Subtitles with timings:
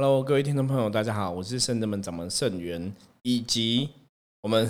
[0.00, 2.90] Hello，各位听众朋友，大家好，我是圣人门掌门圣元，
[3.20, 3.86] 以及
[4.40, 4.66] 我们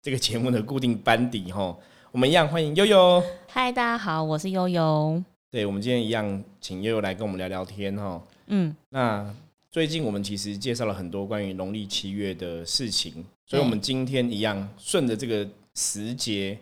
[0.00, 1.76] 这个节目的固定班底哈，
[2.10, 3.22] 我们一样欢迎悠悠。
[3.48, 5.22] 嗨，大家好，我是悠悠。
[5.50, 8.22] 对，我们今天一样请悠悠来跟我们聊聊天哈。
[8.46, 9.30] 嗯，那
[9.70, 16.56] 最近我们其实介绍了很多关于农历七月的事情，所以我们今天一样顺着这个时节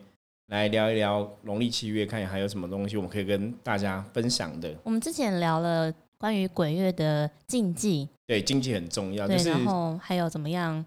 [0.48, 4.74] 来聊一聊农历七月，看还有什么东西我们可以跟大家分享的。
[4.82, 5.94] 我们之前聊了。
[6.20, 9.26] 关于鬼月的禁忌，对禁忌很重要。
[9.26, 10.84] 对，然后还有怎么样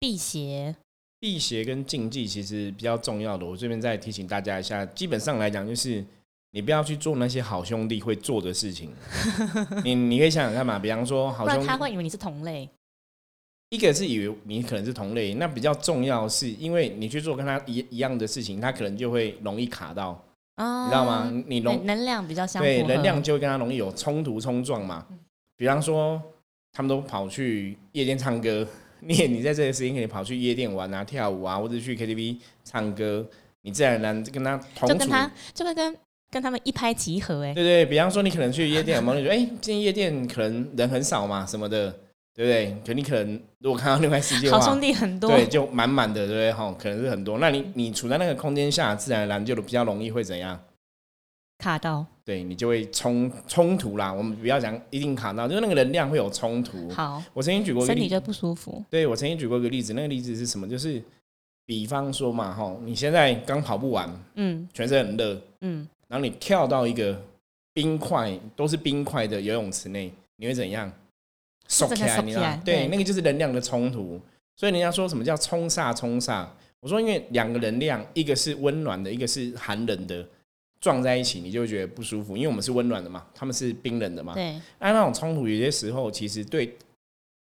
[0.00, 0.74] 辟邪？
[1.20, 3.46] 辟邪跟禁忌其实比较重要的。
[3.46, 6.04] 我这边再提醒大家一下，基本上来讲，就是
[6.50, 8.92] 你不要去做那些好兄弟会做的事情。
[9.84, 12.68] 你你可以想想看嘛，比方说，好兄弟他会以为你是同类。
[13.70, 20.20] 一个是以为你可能是同类，那比较重要是因为你去做跟他一一样的事情，他可能就会容易卡到。
[20.56, 21.32] 你知道吗？
[21.46, 25.04] 你能能量比较相对，能量就会跟他容易有冲突冲撞嘛。
[25.56, 26.20] 比方说，
[26.72, 28.66] 他们都跑去夜店唱歌，
[29.00, 33.26] 你你在这个时间可以跑去夜店玩啊、跳舞啊，或者去 KTV 唱歌，
[33.62, 35.96] 你自然而然跟他同就跟他就会跟
[36.30, 37.52] 跟他们一拍即合哎。
[37.54, 41.94] 对对，比方说你可能去夜店，有没有觉得哎，今天夜店可能人很少嘛，什么的。
[42.34, 42.76] 对不对？
[42.84, 46.52] 可你可能如果看到另外世界，好兄弟很多，对，就满满的，对不对？
[46.52, 47.38] 哈，可能是很多。
[47.38, 50.60] 那你你处在那个空间下，自然而然就比较容易会怎样？
[51.58, 52.04] 卡到。
[52.24, 54.10] 对你就会冲冲突啦。
[54.12, 56.90] 我们不要讲一定卡到，就是那个能量会有冲突。
[56.90, 58.82] 好，我曾经举过，身体就不舒服。
[58.90, 60.66] 对我曾经举过一个例子，那个例子是什么？
[60.66, 61.00] 就是
[61.66, 67.16] 比方说嘛，哈，你现在刚跑步完，嗯，全身很热，嗯，然后你跳到一个
[67.74, 70.90] 冰块都是冰块的游泳池内，你会怎样？
[71.68, 72.56] 收起来，你知道？
[72.64, 74.20] 对，那个就是能量的冲突。
[74.56, 75.94] 所以人家说什么叫冲煞？
[75.94, 76.46] 冲煞？
[76.78, 80.24] 我说，因为两个能量，一个是温暖的，一个是寒冷的，
[80.80, 82.36] 撞在一起，你就会觉得不舒服。
[82.36, 84.34] 因为我们是温暖的嘛，他们是冰冷的嘛。
[84.34, 84.60] 对。
[84.78, 86.76] 按那种冲突，有些时候其实对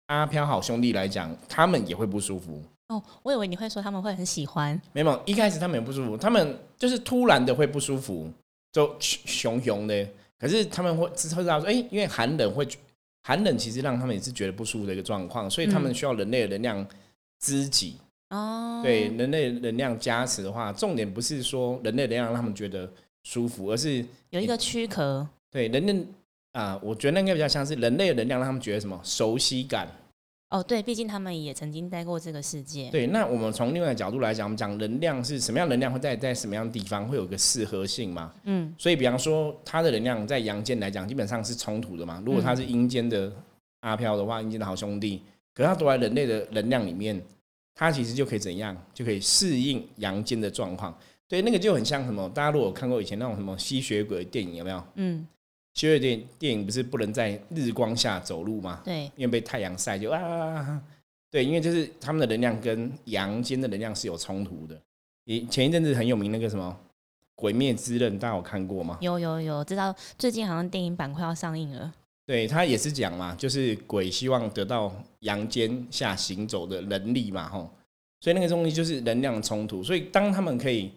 [0.07, 2.63] 阿飘好兄弟来讲，他们也会不舒服。
[2.87, 4.81] 哦，我以为你会说他们会很喜欢。
[4.93, 8.31] 没有，一开始他们也不舒服，他们就是突然的会不舒服，
[8.71, 10.07] 就熊熊的。
[10.39, 12.67] 可是他们会知道说，哎，因为寒冷会。
[13.23, 16.87] 寒冷其实让他们也是觉得不舒服的一个状况，所以他们需要人类的能量
[17.39, 17.97] 知己
[18.29, 18.81] 哦。
[18.83, 22.91] 对，人类能量加持的话，重点不是说人类能量让他们觉得
[23.23, 25.25] 舒服，而是有一个躯壳。
[25.49, 26.05] 对，人类
[26.51, 29.87] 啊，我觉得那应该比较像是人类的能量让他们觉得什么熟悉感。
[30.53, 32.87] 哦，对，毕竟他们也曾经待过这个世界。
[32.91, 38.31] 对，那我们从另外角度来讲，我们讲能量是什么样能量会在在什么样的地方会有个适合性嘛？
[38.43, 42.21] 嗯，所以比方说，它的能量在阳间来讲，基本上是冲突的嘛。
[42.23, 43.33] 如果它是阴间的
[43.79, 45.23] 阿飘的话，阴间的好兄弟，
[45.55, 47.19] 可是它躲在人类的能量里面，
[47.73, 48.77] 它其实就可以怎样？
[48.93, 50.95] 就可以适应阳间的状况。
[51.27, 52.29] 对，那个就很像什么？
[52.29, 54.83] 大家如果看过以前那种什么吸血鬼电影，有没有？
[54.97, 55.25] 嗯。
[55.73, 58.81] 七月电电影不是不能在日光下走路吗？
[58.85, 60.81] 对，因为被太阳晒就啊，
[61.31, 64.79] 对，因为就是他们的能量跟阳间的能量是有冲突的。
[65.25, 66.77] 你前一阵子很有名那个什么
[67.33, 68.99] 《鬼灭之刃》，大家有看过吗？
[69.01, 71.91] 有有有，知道最近好像电影版快要上映了。
[72.25, 77.69] 对他也是讲嘛，就是鬼希望得到阳间下行走的能力嘛，吼，
[78.19, 79.81] 所以那个东西就是能量冲突。
[79.81, 80.91] 所以当他们可以。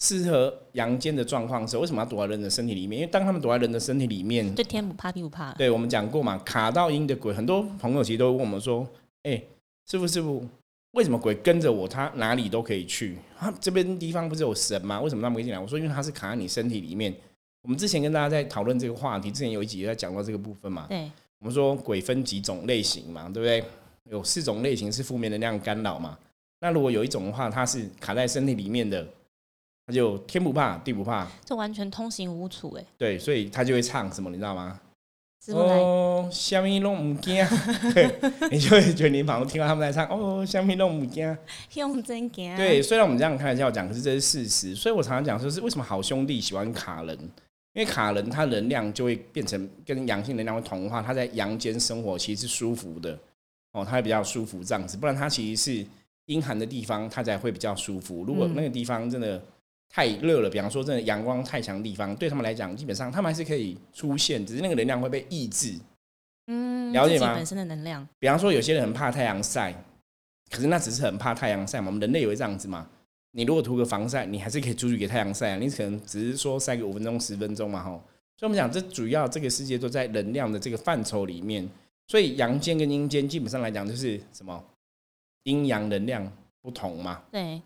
[0.00, 3.00] 适合阳间的状况时候为什么要躲在人的身体里面？
[3.00, 5.52] 因为当他们躲在人的身体里面，对天不怕地不怕。
[5.52, 8.88] 对我们讲过嘛，卡到阴的鬼，很多朋友其实都问我们说
[9.24, 9.40] ：“哎，
[9.90, 10.42] 师傅师傅，
[10.92, 13.18] 为什么鬼跟着我，他哪里都可以去？
[13.38, 14.98] 他这边地方不是有神吗？
[15.02, 17.14] 为什么他们进来？”我说：“因为他是卡在你身体里面。”
[17.62, 20.86] 我们之前跟大家在讨论这个话题，之前有一集在讲到这个部分嘛。
[20.88, 23.62] 对，我们说鬼分几种类型嘛，对不对？
[24.10, 26.16] 有四种类型是负面能量干扰嘛。
[26.60, 29.06] 那如果有一种的话，它是卡在身体里面的。
[29.90, 32.84] 就天不怕地不怕，这完全通行无阻哎。
[32.96, 34.80] 对，所以他就会唱什么，你知道吗？
[35.54, 37.42] 哦，虾米拢唔惊，
[38.52, 41.34] 你就会觉得你仿佛听到他们在唱哦，虾米拢唔惊，
[41.76, 42.54] 用真惊。
[42.58, 44.74] 对，虽然我们这样开玩笑讲，可是这是事实。
[44.74, 47.18] 所以我常常讲说，是为什么好兄弟喜欢卡人？
[47.72, 53.18] 因为卡人他能量就会变成跟阳性能量会同化，他在阳间生活其实是舒服的
[53.72, 54.98] 哦，他会比较舒服这样子。
[54.98, 55.86] 不然他其实是
[56.26, 58.24] 阴寒的地方，他才会比较舒服。
[58.24, 59.42] 如果那个地方真的。
[59.92, 65.74] 太热了，比方说，真的阳光太强的地方，对他们来讲，基本上他们还是可以出现，只是那个能量会被抑制。
[66.46, 67.34] 嗯，了解吗？
[67.34, 68.06] 本身的能量。
[68.20, 69.74] 比方说，有些人很怕太阳晒，
[70.48, 71.88] 可是那只是很怕太阳晒嘛。
[71.88, 72.88] 我们人类也会这样子嘛。
[73.32, 75.56] 你如果涂个防晒，你还是可以出去给太阳晒啊。
[75.56, 78.00] 你可能只是说晒个五分钟、十分钟嘛，吼。
[78.36, 81.68] 所以我们讲，这主要这个世界都在能量的这个范畴里面。
[82.06, 84.64] 所以阳间跟阴间基本上来讲，就是什么
[85.42, 86.32] 阴阳能量
[86.62, 87.22] 不同嘛。
[87.32, 87.60] 对。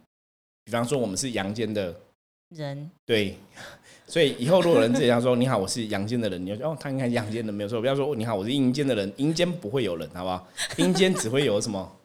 [0.65, 1.94] 比方说，我们是阳间的。
[2.54, 3.36] 人，对，
[4.06, 10.46] 所以以后如果有人这样说你好，我是阳间的人，你就说哦，他应该是阳间的没有错，不要说你好，我是阴间的人，阴间不会有人，好不好？
[10.76, 11.96] 阴间只会有什么？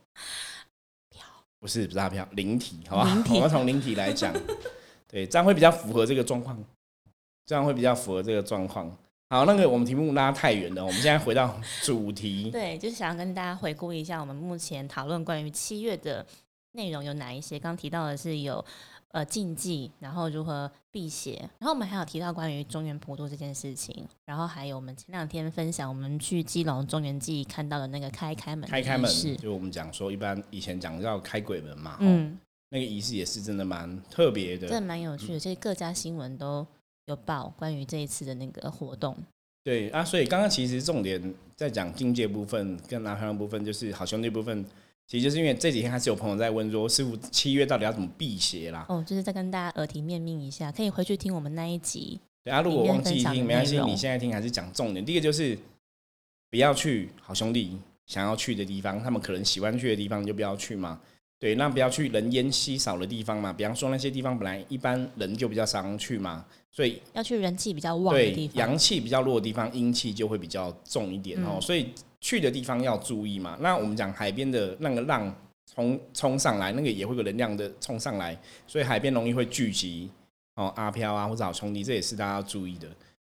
[1.60, 3.24] 不是不是阿飘，灵体，好吧？
[3.30, 4.34] 我们从灵体来讲，
[5.08, 6.58] 对，这样会比较符合这个状况，
[7.46, 8.90] 这样会比较符合这个状况。
[9.30, 12.50] 好，那个我们题目拉太远了，我们现在回到主题。
[12.50, 16.26] 对，就是想要跟大家回顾一下我们目前讨论关于七月的
[16.72, 17.60] 内容有哪一些。
[17.60, 18.64] 刚提到的是有
[19.10, 32.38] 呃禁忌，然后如何辟邪，然后我们还有提到关于中原普渡这件事情，然后还有我们前两天分享我们去基隆中原记看到的那个开开门开开门，就我们讲说一般以前讲要开鬼门嘛，嗯，
[32.70, 36.66] 那个仪式也是真的蛮特别的，真的蛮有趣的，其实各家新闻都。
[37.06, 39.18] 有报关于这一次的那个活动，
[39.64, 44.64] 对啊，所以刚刚其实重点在讲境界部分跟拿香部分，就是好兄弟部分，
[45.10, 48.86] 其实就是因为这几天还是有朋友在问说，师傅七月到底要怎么辟邪啦？
[48.88, 52.20] 哦，就是再跟大家耳提面命一下，可以回去听我们那一集。
[52.44, 55.04] 对啊，如果忘记听没关系，你现在听还是讲重点。
[55.04, 55.58] 第一个就是
[56.52, 57.76] 不要去好兄弟
[58.06, 61.02] 想要去的地方，他们可能喜欢去的地方，就不要去嘛。
[61.40, 63.52] 对，那不要去人烟稀少的地方嘛。
[63.52, 71.58] 比方说那些地方本来一般人就比较常去嘛，所以要去人气比较旺的地方，阳气比较弱的地方，阴气就会比较重一点哦。
[71.60, 71.88] 所以
[72.22, 73.58] 去的地方要注意嘛。
[73.62, 75.34] 那我们讲海边的那个浪
[75.74, 78.38] 冲冲上来，那个也会有能量的冲上来，
[78.68, 80.10] 所以海边容易会聚集
[80.56, 82.88] 哦阿飘啊或者好兄弟，这也是大家要注意的。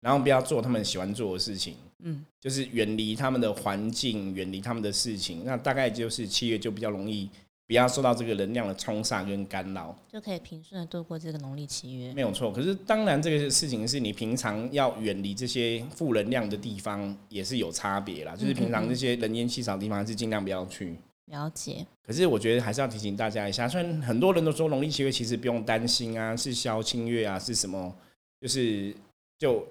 [0.01, 5.43] 然后不要做他们喜欢做的事情，嗯，就是远离他们的环境，远离他们的事情。
[5.45, 7.29] 那大概就是七月就比较容易。
[7.65, 12.13] 不要受到这个能量的冲煞跟干扰，就可以平顺的度过这个农历七月。
[12.13, 18.35] 没有错，可是当然这个事情是你平常要远离这些负能量的地方，也是有差别啦。
[18.35, 20.95] 就是平常这些人烟稀少的地方，还是尽量不要去。
[21.27, 21.85] 了解。
[22.05, 27.95] 可是我觉得还是要提醒大家一下，虽然很多人都说农历七月其实不用担心啊，是消清月啊，是什么，
[28.39, 28.95] 就是
[29.37, 29.65] 就。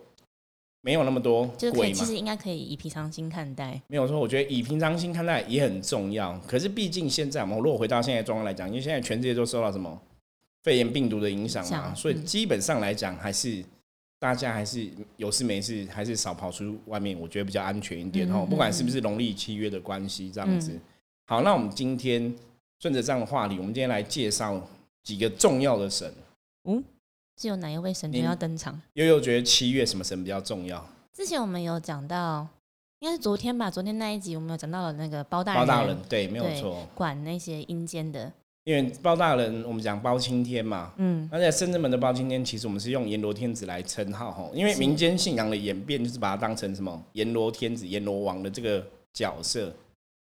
[0.85, 3.81] 没有那么多鬼嘛，其实应该可以以平常心看待。
[3.87, 6.37] 没有说，我觉得以平常心看待也很重要。
[6.45, 9.97] 可是毕竟现在，我们如果回到现在状况来讲，因为现在全世界都受到什么
[10.65, 13.65] 肺炎病毒的影响嘛，所以基本上来讲，还是
[14.19, 14.89] 大家还是
[15.19, 18.45] 有事没事，还是少跑出外面，我觉得比较安全一点哦。
[18.51, 20.77] 不管是不是农历七月的关系，这样子。
[21.27, 22.35] 好，那我们今天
[22.81, 24.61] 顺着这样的话题，我们今天来介绍
[25.05, 26.13] 几个重要的神。
[26.65, 26.83] 嗯。
[27.43, 28.81] 是有哪一位神要登场？
[28.95, 30.87] 悠悠觉得七月什么神比较重要？
[31.13, 32.47] 之前我们有讲到，
[33.01, 33.69] 应该是昨天吧。
[33.69, 38.33] 昨天那一集我们有讲到了那个包大人，包大人对，没有错，管那些阴间的。
[38.63, 44.53] 因为包大人，我们讲包青天嘛，嗯，而且深圳门的包青天，其实我们是用阎罗天子来称号吼。
[44.55, 49.75] 因为民间信仰的演变，就是把它当成什么阎罗天子、阎罗王的这个角色。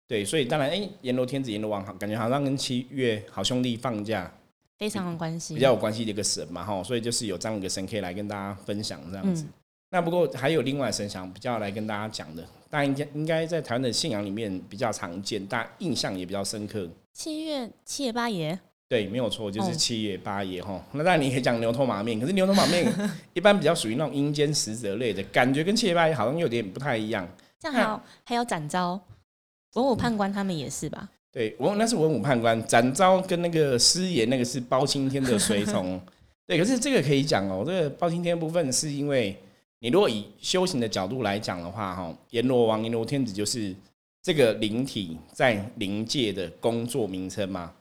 [0.06, 4.30] 对，所以当然，哎，阎罗天子、阎罗王，好，感觉好像跟七月好兄弟放假。
[4.78, 9.46] 非常有关系，比较有关系的一个神嘛，哈，所以就是有这样一个神可以来跟大家分享这样子。
[9.92, 16.90] 那不过还有另外神想比较来跟大家讲的，大家应该应该在台湾的信仰里面比较常见，大家印象也比较深刻。
[17.14, 20.84] 七月七爷八爷，对，没有错，就是七月八爷哈。
[20.92, 22.92] 那当然你可以讲牛头马面， 可是牛头马面
[23.34, 27.26] 一般比较属于那种阴间使者类的感觉，跟七月八爷好像有点不太一样。
[27.58, 29.00] 这样还有还有展昭
[29.76, 31.10] 文武判官他们也是吧？
[31.36, 36.00] 对，文那是文武判官，展昭跟那个师爷那个是包青天的随从。
[36.48, 39.38] 对，可是这个可以讲哦，这个包青天部分是因为
[39.80, 43.76] 你如果以修行的角度来讲的话，哈，阎罗王、阎罗天子就是
[44.24, 47.74] 这个灵体在灵界的工作名称嘛。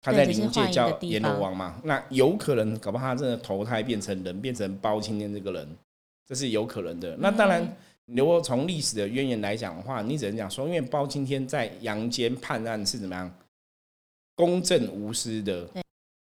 [0.00, 5.68] 他在灵界叫阎罗王嘛，那有可能搞不好他真的投胎变成人，变成包青天这个人，
[6.26, 7.14] 这是有可能的。
[7.18, 7.76] 那当然。
[8.06, 13.34] 如果从历史的渊源来讲的话，你只能讲说，因为包青天在阳间判案是怎么样
[14.34, 15.66] 公正无私的，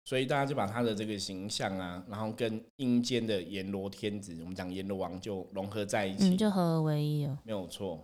[0.06, 8.00] 所以大家就把他的这个形象啊，然后跟阴间的阎罗天子，我们讲阎罗王就融合在一起，就合而为一了，没有错。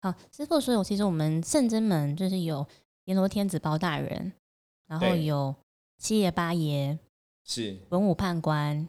[0.00, 2.66] 好，师傅，所以其实我们圣真门就是有
[3.04, 4.32] 阎罗天子包大人，
[4.86, 5.54] 然后有
[5.96, 6.98] 七爷八爷，
[7.44, 8.86] 是文武判官，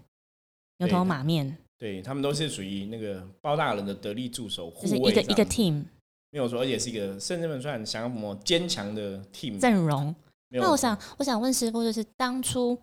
[0.79, 1.57] 牛头马面。
[1.79, 5.85] 对他们都是属于那个包大人的得力助手，就是一个一个 team，
[6.29, 10.13] 没有说，而且是一个甚至们算想要什么坚强的 team 阵容。
[10.49, 12.77] 那我想，我想问师傅，就是当初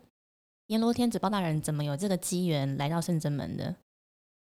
[0.68, 3.76] 阎罗天子包大人怎么有这个机缘来到圣真门的？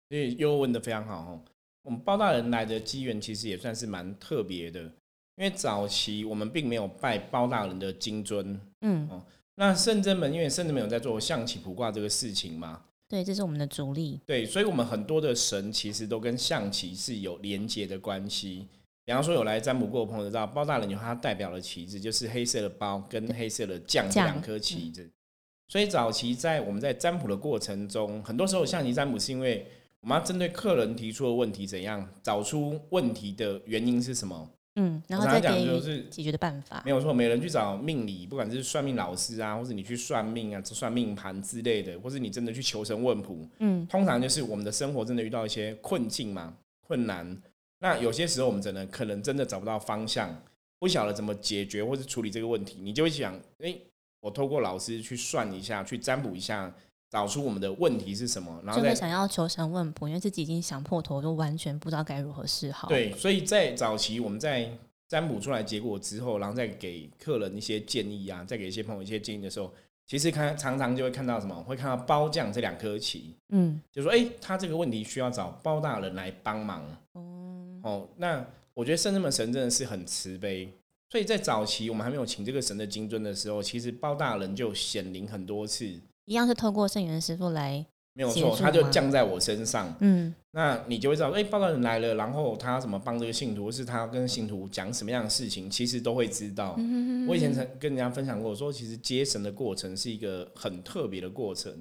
[0.09, 1.41] 所以又问的非常好哦。
[1.83, 8.59] 我们包大人来的机缘其实也算是蛮特别的，因为早期我们并没有拜包大人的金尊。
[8.81, 9.23] 嗯，哦，
[9.55, 12.83] 那圣真门因为圣真门有在做象棋卜卦这个事情嘛。
[13.13, 14.19] 对，这是我们的主力。
[14.25, 18.67] 对，所以，我们很多的神其实都跟象棋是有连接的关系。
[19.05, 25.07] 比方说，有来占卜过的朋友知道，包大人牛它代表的旗帜就是黑色的包跟黑色的将这两颗旗子。
[25.67, 29.67] 所以早期在我们在占卜的过程中，很多时候象棋占卜是因为
[29.99, 34.49] 我们要针对客人提出的问题，怎样找出问题的原因是什么。
[34.75, 36.81] 嗯，然后再给予解决的办法。
[36.83, 46.55] 没有错，每人去找命理，不管是算命老师啊，或者你去算命啊、算命盘之类的，或是你真的去求神问卜，嗯，通常就是我们的生活真的遇到一些困境嘛、
[46.87, 47.41] 困难。
[47.79, 50.35] 那有些时候我们真的可能真的找不到方向，
[50.79, 53.75] 不晓得怎么解决或是处理这个问题，你就会想，哎，
[54.21, 56.73] 我透过老师去算一下，去占卜一下。
[57.13, 62.87] 找出我们的问题是什么，然后再想要求神问卜，因为自己已经想破头，都完全不知道该如何是好。
[62.87, 64.67] 对，所以在早期我们在
[65.07, 69.71] 占卜出来结果之后，然后再给客人一些建议啊，再给一些朋友一些建议的时候，
[70.07, 76.81] 其实看常常就会看到什么，会看到包匠这两颗棋，嗯，就说哎，他这个问题需要找包大人来帮忙。
[77.11, 78.43] 哦，哦，那
[78.73, 80.67] 我觉得圣人们神真的是很慈悲，
[81.11, 85.93] 所以在早期我们还没有请这个神的金尊的时候，其实包大人就显灵很多次。
[86.25, 89.93] 一样是透过圣元师傅来，没有错，他就降在我身上。
[89.99, 96.77] 嗯，那你就会知道，哎，报道人来了，然后他怎么帮这个信徒，是他跟信徒讲什么样的事情，其实都会知道。
[97.27, 101.71] 我以前曾跟人家分享过，说其实接神的过程是一个很特别的过程。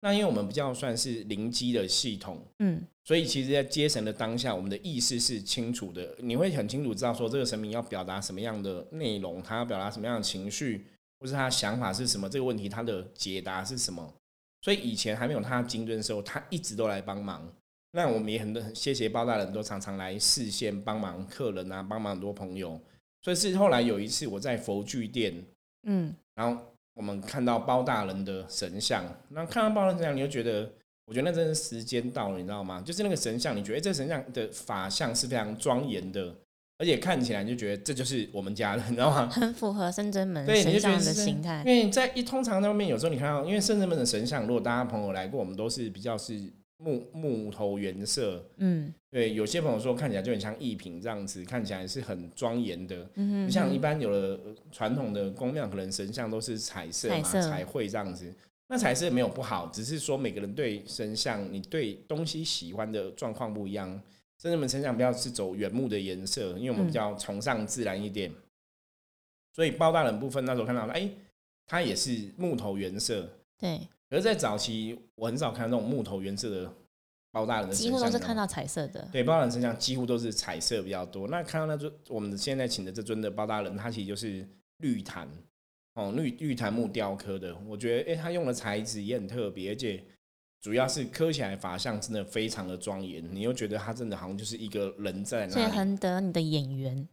[0.00, 10.86] 那因为我们比较算是灵机的系统，嗯，所以其实，在接神的当下，我们的意识是清楚的，你会很清楚知道说这个神明要表达什么样的内容，他要表达什么样的情绪。
[11.24, 12.28] 不是他想法是什么？
[12.28, 14.12] 这个问题他的解答是什么？
[14.60, 17.50] 所以以前还没有他精准的时候，他一直都来帮忙。
[17.92, 22.78] 那我们也很多谢谢包大人都常常来视线帮忙客人啊，帮忙很多朋友。
[23.22, 25.42] 所以是后来有一次我在佛具店，
[25.84, 26.62] 嗯，然后
[26.92, 30.70] 我们看到包大人的神像，那看到包大人神像，你就觉得，
[31.06, 32.82] 我觉得那真是时间到了，你知道吗？
[32.82, 36.36] 就是那个神像，你觉得这神像的法相是非常庄严的。
[36.76, 39.28] 而且看起来就觉得这就是我们家的， 你知道吗？
[39.28, 41.62] 很符合深圳门神像的形态。
[41.66, 46.40] 因为在一通常在外面，有时候你看到，因为深圳门的神像，如果大家朋友来过，我们都是比较是
[46.78, 48.44] 木木头原色。
[48.56, 53.08] 嗯，对，有些朋友说看起来就很像艺品这样子，看起来是很庄严的。
[53.14, 54.40] 嗯像一般有的
[54.72, 58.32] 传统的宫庙，可能神像都是彩色嘛，彩绘这样子。
[58.66, 64.00] 那彩色没有不好，只是说每个人对神像，你对东西喜欢的状况不一样。
[64.44, 68.30] 真正们身上比较是走原木的颜色，因为我们比较崇尚自然一点，
[69.54, 71.08] 所以包大人部分那时候看到，哎，
[71.64, 73.26] 它也是木头原色。
[73.56, 73.88] 对。
[74.10, 76.70] 而在早期，我很少看到那种木头原色的
[77.30, 79.08] 包大人的，几乎都是看到彩色的。
[79.10, 81.26] 对，包大人身上几乎都是彩色比较多。
[81.28, 84.46] 那看到那尊我们现在请的这尊的包大人，它其实就是
[84.80, 85.26] 绿檀
[85.94, 87.56] 哦，绿绿檀木雕刻的。
[87.66, 90.04] 我觉得，哎，他用的材质也很特别，而且。
[90.64, 97.06] 主要是磕起来法相真的非常的庄严，你又觉得他真的好像就是一个人在那，所以很得你的眼缘。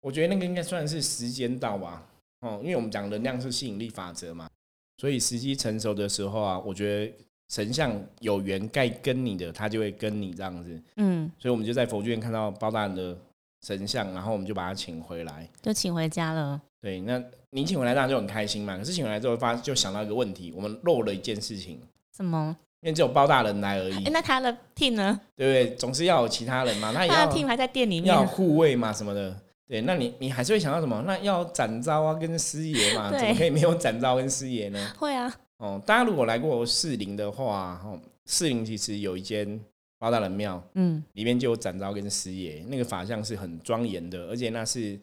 [0.00, 2.04] 我觉得那个应该算是时间到吧，
[2.40, 4.50] 哦，因为我们讲能量是吸引力法则嘛，
[4.96, 7.14] 所以时机成熟的时候啊，我觉得
[7.48, 10.82] 神像有缘该跟你的，他就会跟你这样子。
[10.96, 13.16] 嗯，所以我们就在佛院看到包大人的
[13.64, 16.60] 神像，然后我们就把他请回来，就请回家了。
[16.80, 18.76] 对，那你请回来当然就很开心嘛。
[18.76, 21.80] 可是请回来之后发就想到一个问题，我们漏了一件事情。
[22.16, 22.56] 什么？
[22.86, 24.04] 因为只有包大人来而已。
[24.10, 25.20] 那他的 team 呢？
[25.34, 25.74] 对不对？
[25.74, 26.92] 总是要有其他人嘛。
[26.92, 29.36] 那他的 team 还在店里面，要护卫嘛什么的。
[29.66, 31.02] 对，那你你还是会想到什么？
[31.04, 34.92] 那要展昭啊，跟师爷嘛，怎么可以没有展昭跟师爷呢？
[34.96, 35.34] 会啊。
[35.56, 39.60] 哦，大家如果来过士林的话，哦，士林其实有一间
[39.98, 44.96] 包大人庙，嗯，里面就有展昭跟师爷，那个法像是很庄严的，而且那是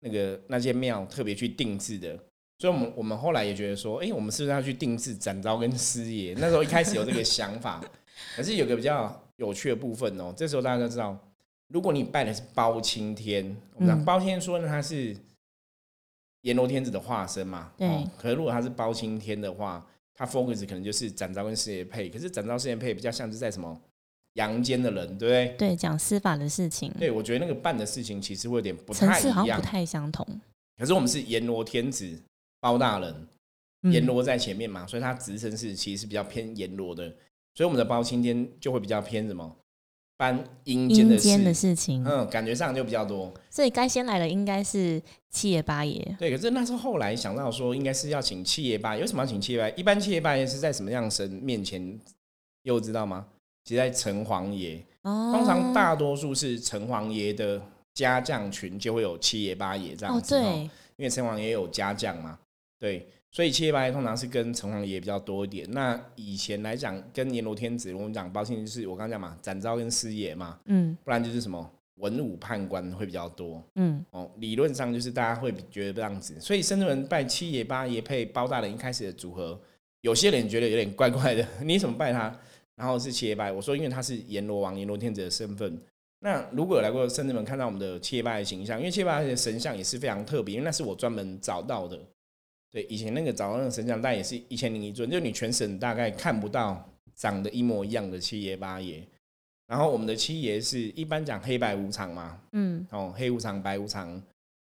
[0.00, 2.18] 那个那间庙特别去定制的。
[2.56, 6.34] 所以，我们我们后来也觉得说，哎，我们是不是要去定制展昭跟师爷？
[6.38, 7.82] 那时候一开始有这个想法，
[8.36, 10.32] 可是有个比较有趣的部分哦。
[10.36, 11.18] 这时候大家都知道，
[11.68, 15.16] 如果你拜的是包青天，我们包青天说呢，他是
[16.42, 17.72] 阎罗天子的化身嘛。
[17.76, 17.88] 对。
[18.16, 19.84] 可是如果他是包青天的话，
[20.14, 22.08] 他 focus 可能就是展昭跟师爷配。
[22.08, 23.78] 可是展昭师爷配比较像是在什么
[24.34, 25.48] 阳间的人，对不对？
[25.58, 26.92] 对，讲司法的事情。
[27.00, 30.24] 对，我觉得那个办的事情其实会有点不太一样，不太相同。
[30.78, 32.16] 可是我们是阎罗天子。
[32.64, 33.28] 包大人，
[33.92, 37.06] 阎罗在前面嘛，所以他职称是其实是比较偏阎罗的，
[37.54, 39.54] 所以我们的包青天就会比较偏什么，
[40.16, 43.30] 搬阴间的事情，嗯，感觉上就比较多。
[43.50, 46.16] 所以该先来的应该是七爷八爷。
[46.18, 49.02] 对，可是那是后来想到说，应该是要请七爷八爷。
[49.02, 49.74] 为什么要请七爷八爷？
[49.76, 52.00] 一般七爷八爷是在什么样神面前？
[52.62, 53.26] 又知道吗？
[53.64, 54.82] 其实在城隍爷。
[55.02, 55.32] 哦。
[55.34, 57.60] 通常大多数是城隍爷的
[57.92, 60.34] 家将群就会有七爷八爷这样子。
[60.34, 60.62] 哦，对。
[60.96, 62.38] 因为城隍爷有家将嘛。
[62.84, 65.66] 对，所以七爷八爷通常是跟城隍爷比较多一点。
[65.70, 76.38] 那以前来讲，跟阎罗天子，我们讲包青天就是我刚刚讲嘛，展昭跟师爷嘛，嗯，不然就是什么文武判官会比较多，嗯，哦，理论上就是大家会觉得这样子。
[76.38, 79.58] 所以深圳人拜七爷八爷配包大人一开始的组合，
[80.02, 82.38] 有些人觉得有点怪怪的， 你怎么拜他？
[82.76, 85.80] 然后是七爷拜，我说因为他是阎罗王、阎罗天子的身份。
[86.20, 91.98] 那如果有来过深圳门看到我们的七爷拜的形象，因为七爷拜的神像也是非常特别，因为那是我专门找到的。
[92.74, 99.00] 对，以前那个找到那个神像，但也是一千零一尊，就你全省大概看不到长得一模一样的七爷八爷。
[99.68, 104.20] 然后我们的七爷是一般讲黑白无常嘛，嗯，哦，黑无常、白无常，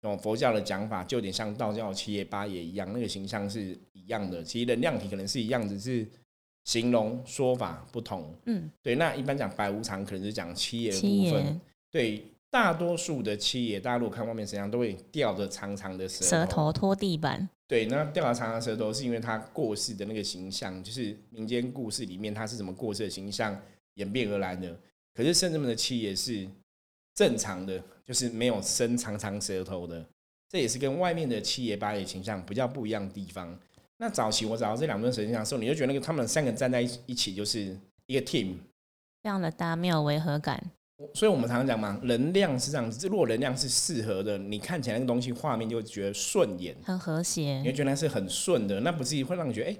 [0.01, 6.05] 哦，佛教的讲法就有点像道教七爷八爷一样，那个形象是一样的，其实能量体可能是一样，只是
[6.65, 8.35] 形容说法不同。
[8.45, 11.61] 嗯，对，那一般讲白无常，可能是讲七爷的部分。
[11.89, 17.49] 对，大多数的七爷，大家如果看外面神像，都会吊着长长的舌舌头拖地板。
[17.67, 23.60] 对，那吊着长长舌头，是因为他过世的那个形象，就是民间故事里面他是怎么过世的形象
[23.95, 24.77] 演变而来的。
[25.13, 26.48] 可是圣人们的七爷是
[27.15, 30.05] 正常的，就是没有伸长长舌头的，
[30.50, 33.57] 这也是跟外面的七爷八爷形象比较不一样的地方。
[33.98, 38.57] 那早期我找到这两尊神像的时候，你就觉得那个他们三个站在一起就是一个 team，
[39.24, 40.72] 这样的搭没有违和感。
[41.13, 43.07] 所以我们常常讲嘛，能量是这样子。
[43.07, 48.79] 如果能量是适合的，你看起来那个东西画面就会觉得顺眼，很和谐，你会觉得是很顺的。
[48.79, 49.77] 那不是会让你觉得哎，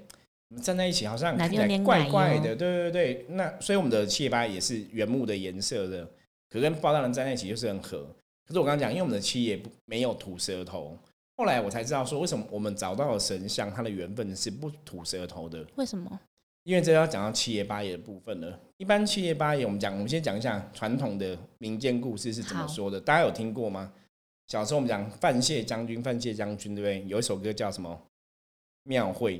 [0.62, 2.56] 站在一起好像看起来怪怪的。
[2.56, 6.06] 对对对，那所以我们的七爷八也是原木的颜色的，
[6.50, 8.06] 可跟包大人站在一起就是很合。
[8.46, 10.98] 可是我刚刚讲，因为我们的七爷没有吐舌头，
[11.38, 15.66] 后来我才知道说，为什么我们找到的神像，它的缘分是不吐舌头的？
[15.78, 16.20] 为什么？
[16.66, 18.60] 因为这要讲到七爷八爷的部分了。
[18.78, 23.00] 一般七爷八爷，我们讲，我们先讲一下传统的民间故事是怎么说的。
[23.00, 23.94] 大家有听过吗？
[24.48, 27.08] 小时候我们讲范谢将军，范谢将军对不对？
[27.08, 28.02] 有一首歌叫什么？
[28.84, 29.40] 庙会。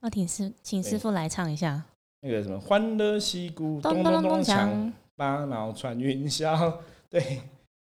[0.00, 1.82] 那请师，请师傅来唱一下。
[2.20, 6.78] 那个什么，欢乐西谷，咚咚咚锵，巴脑穿云霄。
[7.08, 7.40] 对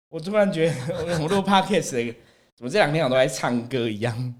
[0.09, 2.15] 我突然觉得，我录 podcast
[2.55, 4.35] 怎么这两天我都在唱歌一样。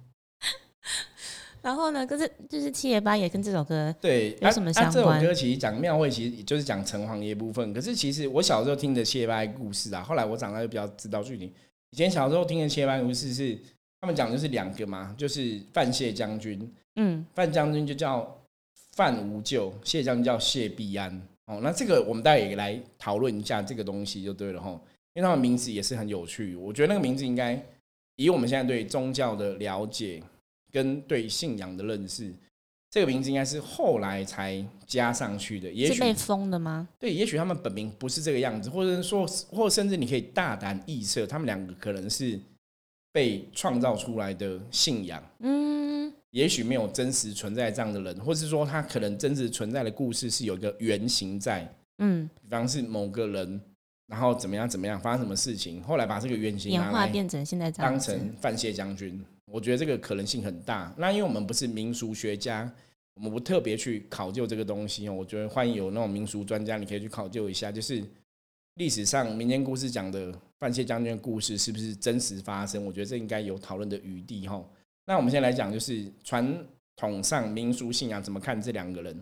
[1.67, 2.07] 然后呢？
[2.07, 4.95] 可是就是七爷八爷跟这首歌对有什么相关？
[4.95, 7.75] 这首歌其实讲庙会，其实就是讲城隍爷部分。
[7.75, 11.53] 可是其实我小时候听的七爷八爷故事啊，后来我长大就比较知道具体。
[11.91, 13.59] 以前小时候听的七爷八爷故事是
[14.01, 18.41] 他们讲的是两个嘛，就是范谢将军，嗯，范将军就叫
[18.93, 21.21] 范无咎，谢将军叫谢必安。
[21.47, 24.71] 哦，那这个我们大家也来讨论一下这个东西就对了哈，
[25.15, 26.55] 因为他们名字也是很有趣。
[26.55, 27.61] 我觉得那个名字应该
[28.15, 30.23] 以我们现在对宗教的了解。
[30.73, 32.33] 跟对信仰的认识，
[32.91, 35.71] 这个名字应该是后来才加上去的。
[35.71, 36.89] 也是被封的吗？
[36.99, 42.39] 对，也许他们本名不是这个样子，或者说，或甚至你可以大胆臆测，他们两个可能是
[43.13, 45.23] 被创造出来的信仰。
[45.41, 51.71] 嗯，也许没有真实存在这样的人，或是说他可能真实存在的故事是有一个原型在。
[51.99, 53.61] 嗯，比方是某个人，
[54.07, 59.25] 然后怎么样怎么样发生什么事情，后来把这个原型演化变成现在当成范谢将军。
[59.53, 60.93] 我觉得这个可能性很大。
[60.99, 62.71] 那因为我们不是民俗学家，
[63.15, 65.13] 我们不特别去考究这个东西哦。
[65.13, 68.03] 我觉得欢迎有那种民俗专家，你可以去考究一下，就是
[68.75, 72.85] 历史上民间故事讲的范谢将军的故事是不是真实发生？
[72.85, 74.63] 我觉得这应该有讨论的余地哈。
[75.07, 79.17] 那我们先来讲，就是传统上民俗信仰怎么看这两个人。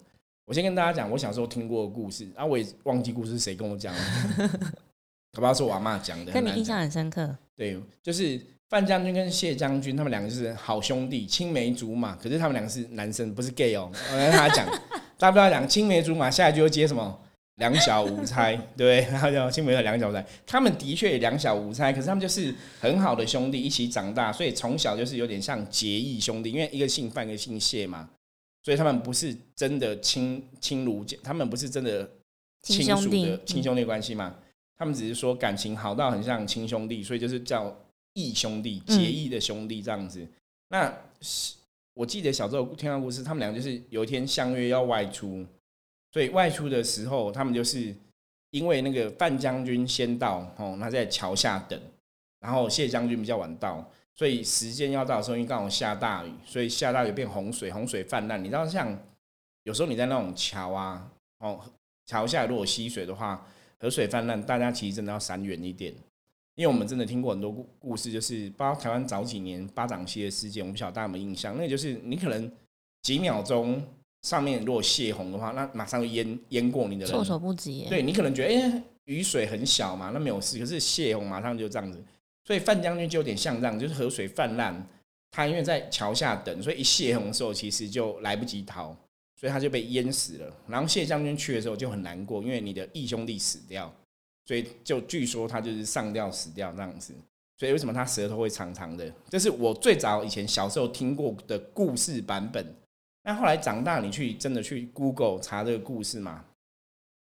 [0.46, 4.48] 我先跟大家讲，我小时候听过的故事啊，我也忘记故事是谁跟我讲的，
[5.32, 7.37] 可不要说我阿妈讲的，跟你印象很深刻。
[7.54, 8.40] 对，就是。
[8.74, 12.16] 范将军跟谢将军，他们两个是好兄弟，青梅竹马。
[12.16, 13.88] 可是他们两个是男生，不是 gay 哦。
[14.10, 14.66] 我跟他讲，
[15.16, 17.16] 大不了讲青梅竹马，下一句又接什么
[17.58, 20.26] 两小无猜，对然后叫青梅和两小无猜。
[20.44, 26.50] 他们的确两小无猜，可是他们就是很好的兄弟，一起长大，所以从小就是有点像结义兄弟。
[26.50, 28.10] 因为一个姓范，一个姓谢嘛，
[28.64, 32.10] 所以他们不是真的亲亲如他们不是真的
[32.62, 34.34] 亲属的亲兄弟关系嘛。
[34.76, 37.72] 他们只是说感情好到很像亲兄弟，所以就是叫。
[38.14, 40.27] 义兄弟结义的兄弟这样子，
[40.68, 40.92] 那
[41.94, 45.44] 我记得小时候听到故事，他们两个就是有一天相约要外出，
[46.12, 47.94] 所以外出的时候，他们就是
[48.50, 51.81] 因为那个范将军先到哦，他在桥下等，
[52.40, 58.42] 然后谢将军比较晚到，所以时间要到的时候，因为刚好下大雨，所以下大雨变洪水，洪水泛滥。
[58.42, 58.96] 你知道，像
[59.64, 61.61] 有时候你在那种桥啊，哦，
[62.07, 63.44] 桥下如果溪水的话，
[63.79, 65.92] 河水泛滥，大家其实真的要闪远一点。
[66.56, 71.56] 因为我们真的听过很多故故事，就是包括台湾早几年巴掌溪的事件，我不晓得大家有没有印象？
[71.56, 72.50] 那个就是你可能
[73.02, 73.82] 几秒钟
[74.22, 77.86] 上面如果泄洪的话，那马上就淹淹过你的人，措手不及。
[77.88, 82.02] 对你可能觉得哎雨水很小嘛，那没有事，可是泄洪马上就这样子。
[82.46, 84.86] 所以范将军就有点像这样，就是河水泛滥，
[85.32, 88.96] 他因为在桥下等，所以一泄洪的时候其实就来不及逃，
[89.40, 90.56] 所以他就被淹死了。
[90.68, 93.92] 然后谢将军去的时候就很难过，因为你的义兄弟死掉。
[94.46, 97.14] 所以就据说他就是上吊死掉这样子，
[97.59, 99.11] 所以为什么他舌头会长长的？
[99.28, 102.74] 这是我最早以前小时候听过的故事版本。
[103.22, 106.44] 那后来长大，你去真的去 Google 查这个故事嘛，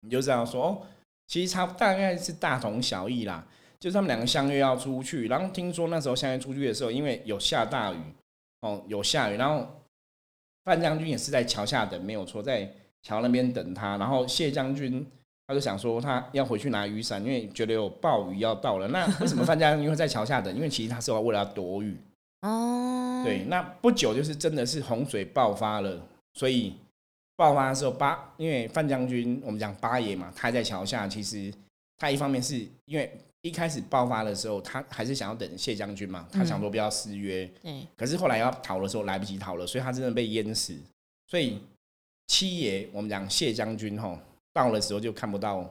[0.02, 0.82] 你就知道说哦，
[1.26, 3.46] 其实差大概是大同小异啦。
[3.80, 7.96] 就是他们两个相约要出去，然后听说那时候相约出去的时候，因为有下大雨
[8.60, 9.66] 哦，有下雨，然后
[10.64, 12.70] 范将军也是在桥下等，没有错，在
[13.02, 13.96] 桥那边等他。
[13.96, 15.04] 然后谢将军
[15.50, 18.86] 他就想说他要回去拿雨伞，因为觉得有暴雨要到了。
[18.86, 20.54] 那为什么范将军会在桥下等？
[20.54, 21.96] 因为其实他是为了要躲雨
[22.42, 23.20] 哦。
[23.24, 26.00] 对，那不久就是真的是洪水爆发了，
[26.34, 26.76] 所以
[27.34, 31.52] 爆发的时候八，因为范将军我们讲八爷嘛，他在桥下，其实
[31.98, 33.12] 他一方面是因为。
[33.42, 37.50] 一开始爆发的时候，他还是想要等谢将军嘛，他想说不要失约。
[37.62, 37.86] 对。
[37.96, 40.76] 可是后来要逃的时候来不及逃了，所以他真的被淹死。
[41.26, 41.58] 所以
[42.26, 44.18] 七爷，我们讲谢将军吼，
[44.52, 45.68] 到的时候就看不到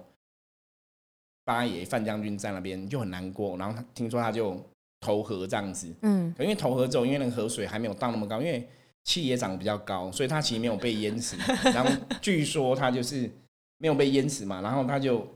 [1.43, 3.57] 八爷范将军在那边，就很难过。
[3.57, 4.59] 然后他听说他就
[4.99, 5.93] 投河这样子。
[6.01, 6.33] 嗯。
[6.39, 8.67] 因为投河之后，因为那个河水还没有到那么高，因为
[9.03, 11.35] 气也长得比较高，所以他其实没有被淹死。
[11.73, 11.89] 然后
[12.21, 13.29] 据说他就是
[13.77, 15.27] 没有被淹死嘛，然后他就。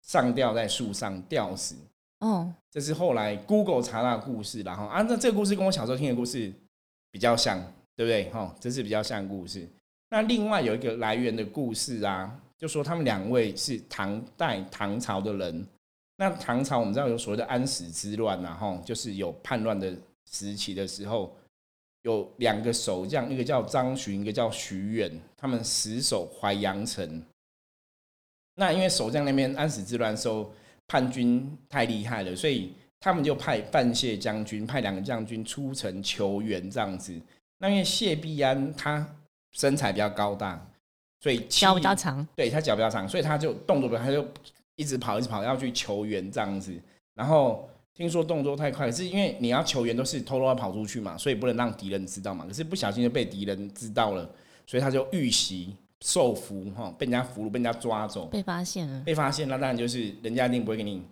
[0.00, 1.74] 上吊在树上吊死，
[2.20, 6.50] 哦，这是后来 Google 查到的故事，然后啊，那这个故事跟我小时候听的故事
[7.10, 7.60] 比较像，
[7.94, 8.30] 对不对？
[8.30, 9.68] 哈，这是比较像故事。
[10.08, 15.66] 那另外有一个来源的故事啊，就说他们两位是唐代唐朝的人。
[16.16, 19.96] 那唐朝我们知道有所谓的安史之乱呐，哈，就是有叛乱的
[20.28, 21.32] 时期的时候，
[22.02, 27.22] 有两个守将，一个叫张巡，一个叫徐远，他们死守淮阳城。
[28.56, 30.52] 那因为守将那边安史之乱时候
[30.88, 37.16] 叛军太厉害了，所以他们就派范谢将军派两个将军出城求援这样子。
[37.58, 39.08] 那因为谢必安他
[39.52, 40.67] 身材比较高大，
[41.20, 44.26] 所以脚比较长，对他脚比较长，所以他就动作不，他就
[44.76, 46.72] 一直跑一直跑要去求援这样子。
[47.14, 52.44] 然后听说动作太快，可是因为你要求援都是偷偷跑出去嘛，所以不能让敌人知道嘛。
[52.46, 54.30] 可是不小心就被敌人知道了，
[54.66, 55.76] 所以他就遇袭。
[56.00, 61.02] 受俘哈，被人家俘虏，被人家抓走，被发现了，被发现，那当然就是人家一定不会给你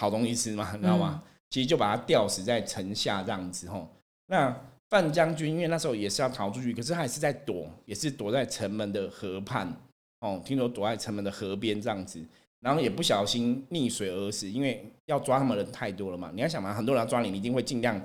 [0.00, 1.22] 好东西吃嘛，你知道吗？
[1.50, 3.86] 其实就把他吊死在城下这样子吼。
[4.28, 4.58] 那
[4.92, 9.74] 范将军因为那时候也是要逃出去，可是他也是在躲，也是躲在城门的河畔
[10.20, 10.38] 哦。
[10.44, 12.22] 听说躲在城门的河边这样子，
[12.60, 16.30] 然后也不小心溺水而死，因为要抓他们人太多了嘛。
[16.34, 17.98] 你要想嘛，很多人要抓你，你一定会尽量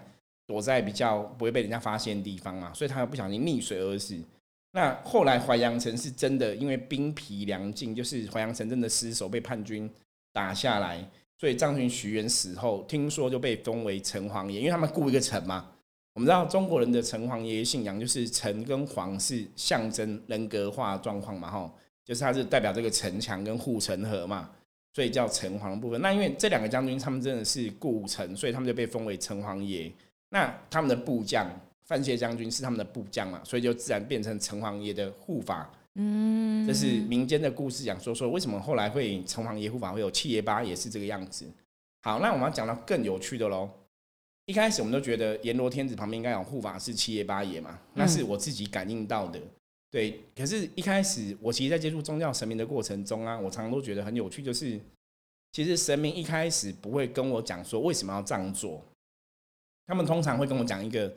[0.45, 4.17] 躲在比较不会被人家发现的地方嘛，所以他不小心溺水而死。
[4.71, 9.89] 那后来淮阳城是真的，因为兵疲粮尽，就是淮阳城真的失守，被叛军
[10.31, 11.05] 打下来，
[11.37, 15.69] 所以张巡、徐元死后，听说就被封为城隍爷，因为他们雇一个城嘛。
[16.17, 21.71] 我们知道中国人的城隍爷信仰，就是城跟皇是象征人格化状况嘛，哈，
[22.03, 24.49] 就是它是代表这个城墙跟护城河嘛，
[24.95, 26.01] 所以叫城隍的部分。
[26.01, 29.91] 那因为这两个将军他们真的是故城，所以他们就被封为城隍爷。
[30.29, 31.47] 那他们的部将。
[31.85, 35.71] 范谢将军是他们的部将嘛，所以就自然变成城隍爷的护法。
[35.93, 41.45] 嗯，这是民间的故事，讲说说为什么后来会城隍爷护法会有七爷八爷是这个样子。
[42.01, 43.69] 好，那我们要讲到更有趣的喽。
[44.47, 49.39] 一开始我们都觉得阎罗天子旁边应该有护法是七爷八爷嘛，那是我自己感应到的。
[49.91, 54.79] 对，可是一开始我其实，在接触宗教神明的过程中啊，我常常都觉得很有趣，就是
[55.51, 58.83] 其实神明一开始不会跟我讲说为什么要这样做，
[59.85, 61.13] 他们通常会跟我讲一个。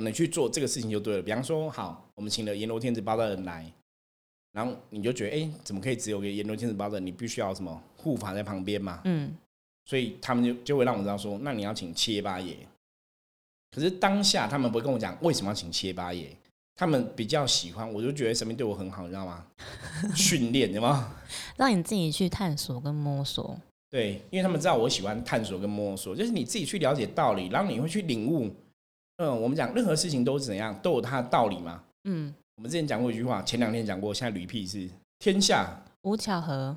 [0.00, 1.20] 你去做这个事情就对了。
[1.20, 3.68] 比方说，好，我们请了阎罗天子八的人来，
[4.52, 7.00] 然后你就觉得，哎，怎么可以只有个阎罗天子包的？
[7.00, 9.02] 你必须要什么护法在旁边嘛？
[9.06, 9.34] 嗯，
[9.88, 12.54] 所以他们就就会让我知道说，那你要请七爷八爷。
[13.70, 16.28] 可是当下他们不会跟我讲为什么要请七爷八爷，
[16.76, 19.46] 他们比较喜欢，我就觉得神明对我很好，你知道吗？
[20.14, 21.14] 训练，对吗？
[21.56, 23.58] 让你自己去探索跟摸索。
[23.90, 28.54] 对，因为他们知道我喜欢探索跟摸索，就是你自己去了解道理，然后你会去领悟。
[29.16, 31.82] 嗯，我们讲任何事情都是怎样，都有它的道理嘛。
[32.04, 36.76] 嗯，我们之前讲过一句话，前两天讲过，现在驴屁是天下无巧合，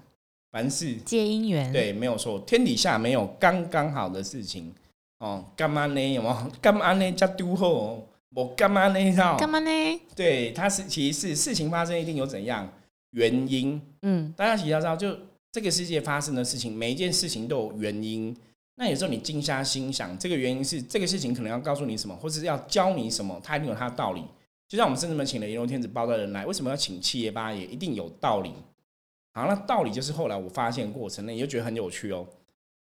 [0.51, 1.71] 凡事皆因缘。
[1.71, 4.73] 对，没有错，天底下没有刚刚好的事情。
[5.19, 6.13] 哦，干嘛呢？
[6.13, 6.51] 有吗？
[6.59, 7.11] 干嘛呢？
[7.13, 9.15] 叫丢后，我干嘛呢？
[9.37, 10.01] 干嘛呢？
[10.15, 12.67] 对，它是其实是事情发生一定有怎样
[13.11, 13.81] 原因。
[14.01, 15.15] 嗯，大家其实要知道，就
[15.51, 18.35] 这个世界发生的事情，每一件事情都有原因。
[18.75, 24.23] 那有时候你静下心想，这个原因是这个事情可能要告诉你什么，或是要教你什么，它一定有它的道理。
[24.67, 27.65] 就像我们甚至们请了阎罗天子包的人来，为什么要请七爷八爷？
[27.65, 28.53] 一定有道理。
[29.33, 32.27] 好，那道理就是后来我发现过程，那你就觉得很有趣哦。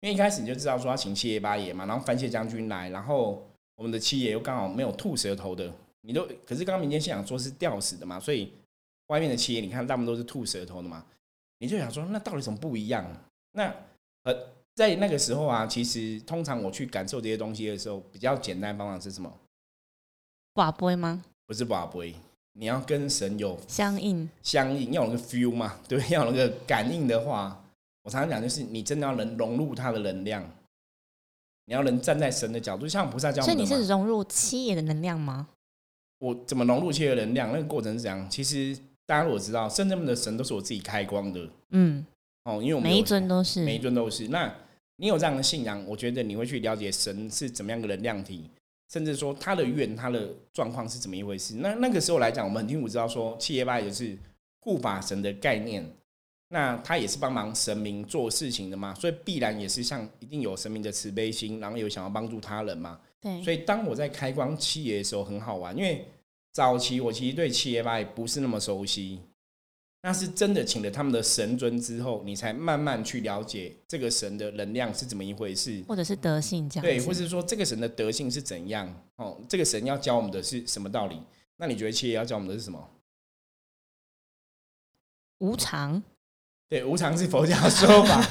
[0.02, 8.54] 因为一开始你就知道说要请七爷八爷嘛，然后番茄将军来，然后我们的七爷又刚好没有吐舌头的，你都可是刚刚民间信仰说是吊死的嘛，所以
[9.08, 11.06] 外面的七爷你看大部分都是吐舌头的嘛，
[11.60, 13.06] 你就想说那到底怎么不一样？
[13.54, 13.74] 那
[14.24, 14.60] 呃。
[14.76, 19.30] 在那个时候啊，其实通常我去感受这些东西的时候，比较简单方法是什么？
[20.54, 21.22] 寡杯吗？
[21.46, 22.16] 不是寡杯，
[22.60, 27.64] 你要跟神有相应，相应，要有那个 feel 嘛，对， 要有那个感应的话，
[28.04, 30.44] 我常常讲就是你真的要能融入他的能量，
[31.68, 33.58] 你要能站在神的角度，像菩萨教我所以。
[33.58, 35.48] 你是融入七爷的能量吗？
[36.20, 37.50] 我怎么融入七的能量？
[37.54, 38.30] 那个过程是怎样？
[38.30, 42.06] 其实大家如果知道，圣正的神都是我自己开光的嗯，
[42.44, 44.28] 哦，因为我每一尊都是，每一尊都是。
[44.28, 44.54] 那
[44.98, 48.50] 你有这样的信仰，我觉得你会去了解神是怎么样的能量体，
[48.90, 51.56] 甚至说他的愿、他的状况是怎么一回事。
[51.58, 54.18] 那那个时候来讲，我们很清楚知道说，七爷八也是
[54.60, 55.88] 护法神的概念，
[56.50, 63.00] 那他也是帮忙神明做事情的嘛，所以必然也是像一定有神明的慈悲心，然后有想要帮助他人嘛。
[63.22, 66.06] 对，所以当我在开光七爷的时候很好玩，因为
[66.52, 69.20] 早期我其实对七爷八也不是那么熟悉，
[70.02, 81.22] 那是真的请了他们的神尊之后，你才慢慢去了解这个神的能量是怎么一回事，或者是德性这样对，或是说这个神的德性是怎样哦，这个神要教我们的是什么道理？
[81.58, 82.90] 那你觉得七爷要教我们的是什么？
[85.40, 86.02] 无常，
[86.70, 88.22] 对，无常是佛教说法。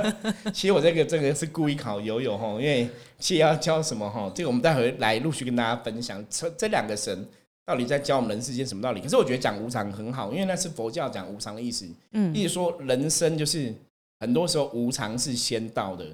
[0.52, 2.88] 其实我这个这个是故意考游泳哈，因为
[3.18, 6.24] 七爷要教什么哈，这个我们待会来陆续跟大家分享。
[6.30, 7.28] 这这两个神
[7.68, 9.00] 到底在教我们人世间什么道理？
[9.02, 13.74] 可是我觉得讲无常很好，因为那是佛教讲无常的意思，嗯，意思说人生就是
[14.20, 16.06] 很多时候无常是先到的，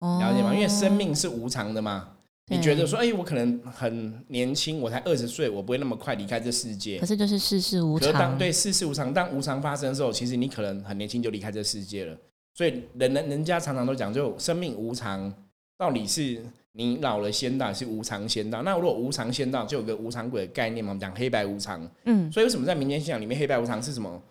[0.00, 0.52] 了解吗？
[0.52, 2.10] 因为生命是无常的嘛。
[2.48, 7.06] 你觉得说，哎、我可能很年轻，我才二十岁，我不会那么快离开这世界可。
[7.06, 12.14] 是就是世事无可是当常，对世事无常，当无常发生的时候，其实你可能很年轻就离开这世界了。
[12.52, 15.32] 所以人人人家常常都讲，就生命无常，
[15.78, 18.62] 到底是你老了先到，是无常先到？
[18.62, 21.88] 那如果无常先到，就有个无常鬼的概念嘛，我们讲黑白无常。
[22.04, 24.22] 嗯，所以为什么在民间信仰里面，黑白无常是什么？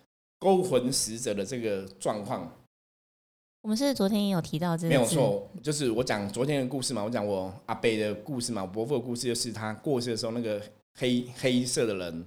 [0.42, 2.50] 勾魂使者的这个状况，
[3.62, 10.62] 我们是昨天也有提到这个，没有，错，就是我讲昨天的故事嘛，我讲我阿贝的故事嘛，我伯父的故事就是他过世的时候那个
[10.98, 12.26] 黑黑色的人，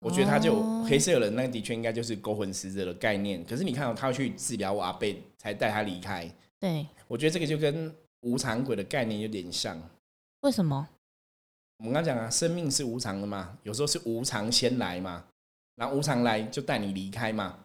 [0.00, 3.42] 我觉得他就哦黑色的人，那的确应该就是勾魂使者的概念。
[3.46, 7.90] 可是你看到、他要去治疗我阿贝，才带他离开，对，我觉得这个就跟
[8.24, 9.80] 无常鬼的概念有点像。
[10.40, 10.88] 为什么？
[11.78, 15.24] 我们刚讲啊，生命是无常的嘛，有时候是无常先来嘛，
[15.76, 17.58] 然后无常来就带你离开嘛。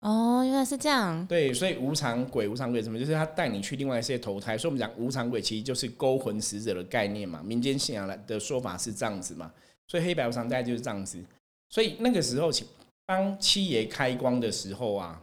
[0.00, 4.56] 哦，原来是这样，对，所以无常鬼、无常鬼什么，就是他带你去另外一些投胎。
[4.56, 9.52] 所以我们讲无常鬼其实就是勾魂使者的概念嘛，民间信仰来的说法是这样子嘛。
[9.88, 11.22] 所以黑白无常大概就是这样子。
[11.68, 12.66] 所以那个时候，请
[13.04, 15.20] 当七爷开光的时候啊，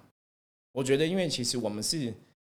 [0.73, 2.13] 我觉得因为其实我们是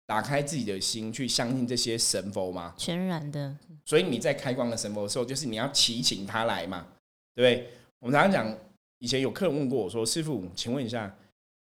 [0.08, 6.86] 打开自己的心去相信这些神佛吗，全然的，所以你在开光的神佛的时候，就是你要祈请他来嘛，
[7.34, 7.70] 对不对？
[7.98, 8.58] 我们常常讲，
[9.00, 11.14] 以前有客人问过我说：“师傅，请问一下，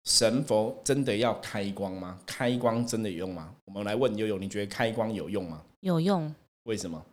[0.03, 2.19] 神佛真的要开光吗？
[2.23, 5.63] 开光真的有用吗？”我们来问悠悠，你觉得开光有用吗？
[5.79, 6.31] 有用。
[6.65, 7.03] 为什么？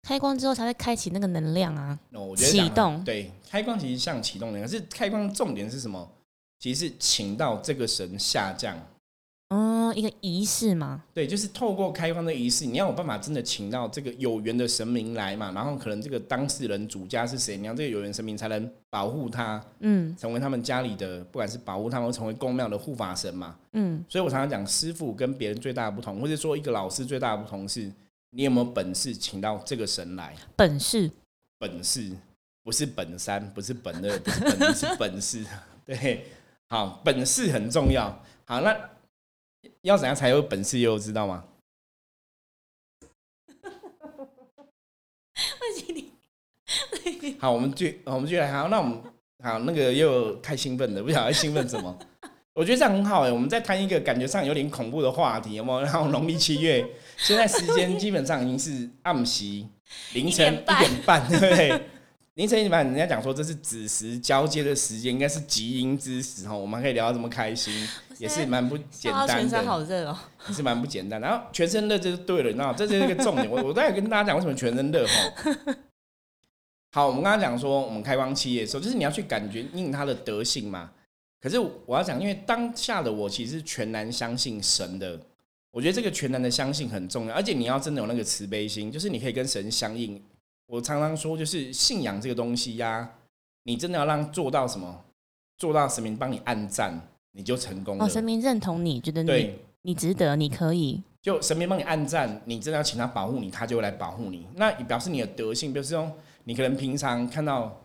[0.00, 6.10] 开光之后才会开启那个能量啊，那我觉得讲启动对开光其实像启动的，可是开光重点是什么？
[6.58, 8.80] 其实是请到这个神下降。
[9.48, 23.56] 嗯，一个仪式嘛，对，就是透过开光的仪式，你要有办法真的请到这个有缘的神明来嘛，然后可能这个当事人主家是谁，你要这个有缘神明才能保护他，嗯成为他们家里的，不管是保护他们，或成为公庙的护法神嘛。
[23.72, 27.90] 嗯，所以我常常讲，师傅跟别人最大的不同，或者说一个老师最大的不同是，
[28.30, 30.34] 你有没有本事请到这个神来？
[30.56, 31.10] 本事，
[31.58, 32.12] 本事
[32.62, 35.44] 不是本三，不是本二，不是本一，是本事。
[35.86, 36.26] 对，
[36.68, 38.22] 好，本事很重要。
[38.44, 38.78] 好，那
[39.82, 40.78] 要怎样才有本事？
[40.78, 41.44] 又知道吗？
[47.38, 48.52] 好，我们继我们继续来。
[48.52, 49.00] 好，那我们
[49.42, 51.98] 好，那个又太兴奋了，不晓得兴奋什么。
[52.52, 55.82] 我觉得这样很好哎，我们再谈一个感觉上有点恐怖的话题，有没有？
[55.82, 56.84] 然后农历七月，
[57.16, 59.44] 现在时间基本上已经是暗时
[60.14, 61.80] 凌晨一一点半点半，对不对？
[62.34, 66.56] 凌晨一点半，人家讲说这是子时交接的时间，应该是极阴之时哈。
[66.56, 67.72] 我们可以聊到这么开心，
[68.18, 70.18] 也是蛮不简单全身好的，热哦。
[70.48, 71.20] 也是蛮不简单。
[71.20, 73.50] 然后全身热就是对了，你知道，这就是一个重点。
[73.50, 75.76] 我我待会跟大家讲为什么全身热哈。
[76.92, 80.90] 好，我们刚刚讲说，我们开光七夜的时候，就是你要去感觉应它的德性嘛。
[81.40, 85.20] 可是我要讲，因为当下的我其实是全然相信神的，
[85.70, 90.20] 我觉得这个全然的相信很重要，而且你要真的有那个慈悲心，就是你可以跟神相应。
[90.66, 93.08] 我常常说，就是信仰这个东西呀、
[93.62, 95.04] 你真的要让做到什么，
[95.56, 98.04] 做到神明帮你按赞，你就成功了。
[98.04, 104.46] 哦，神明认同你，觉得你，你值得，你可以，就神明帮你按赞，你真的要请他保护你，他就会来保护你。
[104.56, 106.10] 那也表示你的德性，比如说
[106.44, 107.80] 你可能平常看到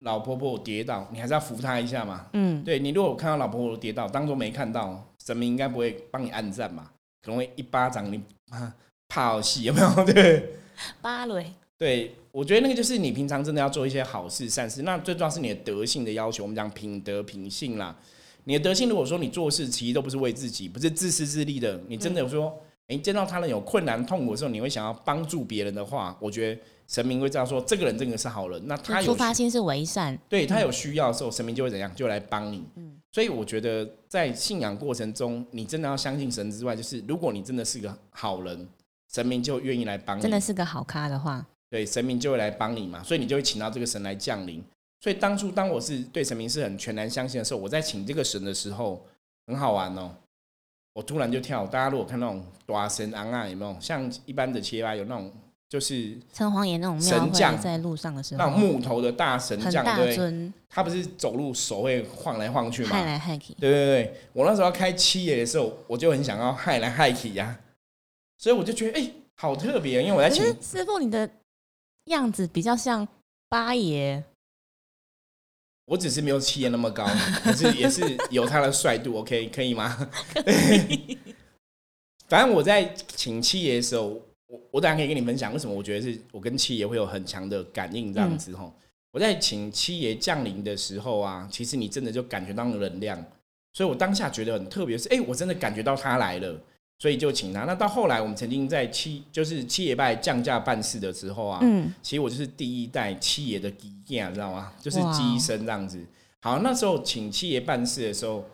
[0.00, 2.26] 老婆婆跌倒，你还是要扶她一下嘛。
[2.32, 6.90] 嗯，对你如果看到老婆婆跌倒，当做没看到，神明应该不会帮你按赞嘛，
[7.22, 8.20] 可能会一巴掌你
[8.50, 8.74] 啊
[9.08, 10.04] 怕好戏有没有？
[10.04, 10.54] 对
[11.00, 16.44] 芭蕾， 对，我觉得那个就是你平常真的要做一些好事善事，那最重要是你的德性的要求。
[16.44, 17.96] 我们讲品德品性啦，
[18.48, 28.58] 你的德性如果说你做事其实都不是为自己，不是自私自利的，你真的有说，哎，见到他人有困难痛苦的时候，你会想要帮助别人的话，我觉得神明会这样说，这个人真的是好人。
[28.66, 32.64] 那他有出发心是为善，对他有需要的时候，神明就会怎样，就来帮你。
[32.76, 38.66] 嗯，所以我觉得在信仰过程中，你真的要相信神之外，就是如果你真的是个好人，
[39.12, 40.22] 神明就愿意来帮你。
[40.22, 41.46] 真的是个好咖的话。
[41.68, 44.64] 对，神明就会来帮你嘛，所以你就会请到这个神来降临。
[45.00, 49.04] 所以当初当我是对神明是很全然相信的时候，我在请这个神的时候，
[49.46, 50.10] 很好玩哦。
[50.92, 55.32] 我突然就跳，大家如果看那种大神昂啊，有没有像一般的切吧，有那种
[55.68, 63.54] 就是城隍爷那种神将在路上的时候，那种木头的大神将，对，他不是走路手会晃来晃去嘛，害来害去。
[63.54, 67.56] 对对对，我那时候要开七爷的时候，我就很想要害来害去呀，
[68.36, 71.30] 所以我就觉得哎，好特别，因为我在请师傅你的。
[72.08, 73.06] 样子比较像
[73.50, 74.24] 八爷，
[75.88, 77.06] 我只是没有七爷那么高，
[77.42, 79.18] 可是也是有他的帅度。
[79.18, 80.08] OK，可以吗？
[82.28, 84.08] 反正我在请七爷的时候，
[84.48, 88.70] 我我等下可以跟你分享为什么我觉得是我跟七爷会有很强的感应这样子哈。
[89.12, 93.18] 我在请七爷降临的时候啊，其实你真的就感觉到能量，
[93.72, 96.60] 所以我当下觉得很特别，是哎，我真的感觉到他来了。
[96.98, 97.64] 所以就请他。
[97.64, 104.72] 那到后来，我们曾经在七就是七爷拜降价办事的时候啊，嗯，其实我就是第一代七爷的机件，知道吗？
[104.80, 106.04] 就是机身这样子。
[106.40, 108.44] 好，那时候请七爷办事的时候，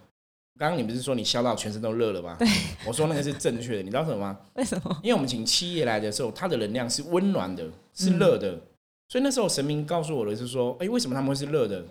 [0.59, 2.37] 刚刚你不是说你笑到全身都热了吗？
[2.38, 2.46] 对，
[2.87, 3.83] 我说那个是正确的。
[3.83, 4.38] 你知道什么吗？
[4.54, 5.00] 为什么？
[5.02, 8.61] 因为我们请七爷来的时候，他的能量是温暖的，是热的。
[9.09, 11.85] 所以那时候神明告诉我的是说，哎，为什么他们会是热的？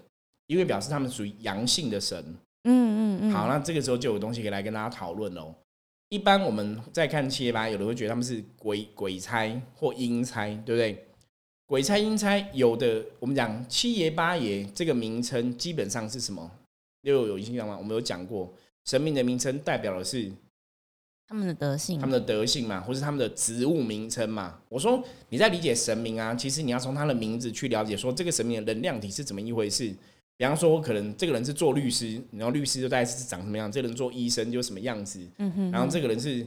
[0.47, 2.17] 因为表示他们属于阳性的神。
[2.65, 3.31] 嗯嗯嗯。
[3.31, 5.53] 好，那这个时候就有东西可以来跟大家讨论喽。
[6.09, 11.07] 一般我们在看七爷八，有的会觉得他们是鬼鬼差或阴差，对不对？
[11.65, 16.51] 鬼差阴差，有的我们讲七爷八爷这个名称基本上是什么？
[17.01, 17.75] 又有印象吗？
[17.77, 18.53] 我们有讲过，
[18.85, 20.31] 神明的名称代表的是
[21.27, 24.59] 他们的德性，他们的德性嘛，或是他们的职务名称嘛。
[24.69, 29.91] 我说你在理解神明啊，其实你要从他的名字去了解，说这个神明的能量体是怎么一回事。
[30.35, 33.71] 比方说，可能这个人是做律师，然后律师就大概是长什么样？
[33.71, 35.19] 这个人做医生就什么样子？
[35.37, 35.71] 嗯哼。
[35.71, 36.45] 然后这个人是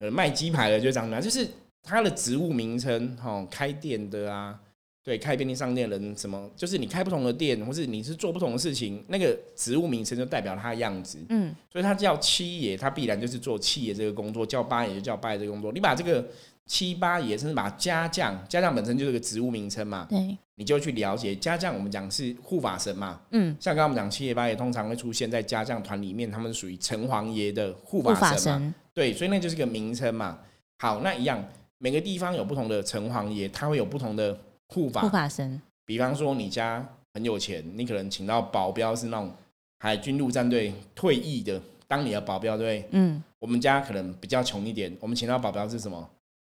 [0.00, 1.22] 呃卖鸡排的，就长什么样？
[1.22, 1.46] 就是
[1.82, 4.58] 他的职务名称，哈，开店的啊，
[5.04, 6.50] 对，开便利商店的人什么？
[6.56, 11.18] 就是你开不同的店，或是你是做不同的事情，那个职务名称就代表他的样子。
[11.28, 11.54] 嗯。
[11.72, 15.72] 所以他叫七爷，他必然就是做七爷这个工作；叫八爷就叫八爷这个工作。
[15.72, 16.26] 你把这个。
[16.68, 21.74] 七八爷甚至把家将，家将本身就是个职务名称嘛，对，你就去了解家将。
[21.74, 30.38] 我们讲是护法神嘛，嗯，像刚刚我们讲七爷八爷，通常会出现在家将团里面，他们属于城隍爷的护法神嘛，对，所以那就是个名称嘛。
[30.78, 31.42] 好，那一样，
[31.78, 35.60] 每个地方有不同的城隍爷，他会有不同的护法护法神。
[35.86, 39.32] 比方说你家很有钱，你可能请到保镖是那种
[39.78, 46.06] 海军陆战队退役的当你的保镖，对，嗯，我们家可能比较穷一点，我们请到保镖是什么？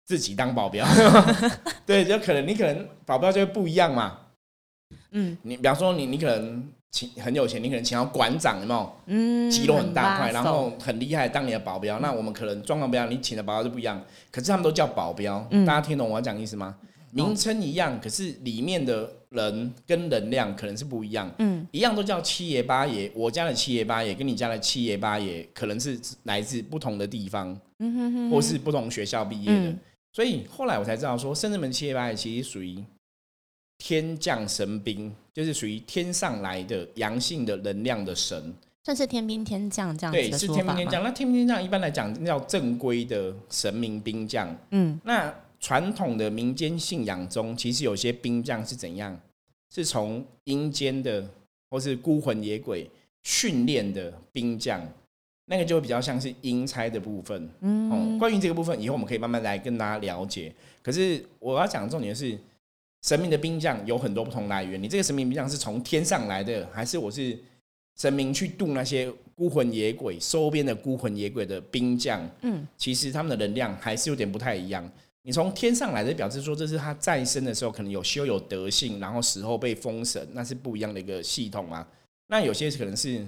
[0.06, 0.86] 自己当保镖，
[1.86, 4.20] 对，就可能你可能保镖就会不一样嘛。
[5.12, 8.96] 嗯，你比方说你你可能请很有钱，你可能请到馆长，有没有？
[9.08, 12.00] 嗯，肌肉很大块，然后很厉害，当你的保镖。
[12.00, 14.00] 那我们可能状况不一样，你请的保镖就不一样。
[14.32, 16.76] 可是他们都叫保镖，大家听懂我要讲意思吗？
[17.12, 21.32] 名称一样，可是里面的人跟能量可能是不一样。
[21.40, 29.74] 嗯，一样都叫七爷八爷，我家的七爷八爷跟你家的七爷八爷可能是来自不同的地方，嗯哼哼，或是不同学校毕业的。
[30.16, 32.82] 所以后来我才知道，说圣人门七爷八爷其实属于
[33.80, 38.54] 天降神兵，就是属于天上来的阳性的能量的神，
[38.86, 41.04] 算是天兵天将这样子对，是天兵天将。
[41.04, 44.58] 那天兵天将一般来讲叫正规的神明兵将。
[44.72, 49.20] 嗯，那传统的民间信仰中，其实有些兵将是怎样？
[49.70, 51.30] 是从阴间的
[51.70, 52.90] 或是孤魂野鬼
[53.24, 54.82] 训练的兵将。
[55.48, 60.52] 那个就比较像是阴差的部分，嗯，关于这个部分，以后我们可以慢慢来跟大家了解。
[60.82, 62.36] 可是我要讲的重点是，
[63.04, 64.82] 神明的兵将有很多不同来源。
[64.82, 67.38] 你这个神明兵将是从天上来的，还是我是
[67.96, 72.28] 神明去渡那些孤魂野鬼、收编的孤魂野鬼的兵将？
[72.42, 74.90] 嗯，其实他们的能量还是有点不太一样。
[75.22, 81.88] 你从天上来的，表示说这是他再生的时候可能有修有德性，然后死后被封神，那是不一样的一个系统啊。
[82.26, 83.24] 那有些可能是。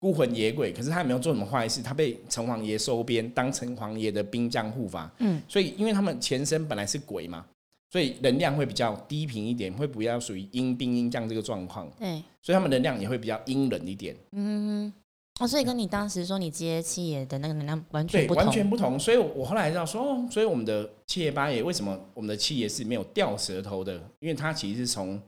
[0.00, 5.10] 孤魂野鬼，可是他也没有做什么坏事，他被城隍爷收编当城隍爷的兵将护法。
[5.18, 7.44] 嗯，所以因为他们前身本来是鬼嘛，
[7.90, 11.90] 所以能量会比较低频一点，会比较属于阴兵阴将这个状况。
[11.98, 14.14] 对，所以他们能量也会比较阴冷一点。
[14.32, 14.92] 嗯，
[15.40, 18.98] 哦，所以跟你当时说你接七爷的那个能量完全对，不同，完全不同。
[18.98, 23.94] 所以我后来知道说，哦，所以我们的七爷八爷为什么我们的七爷是没有掉舌头的？
[24.20, 25.20] 因为他其实是从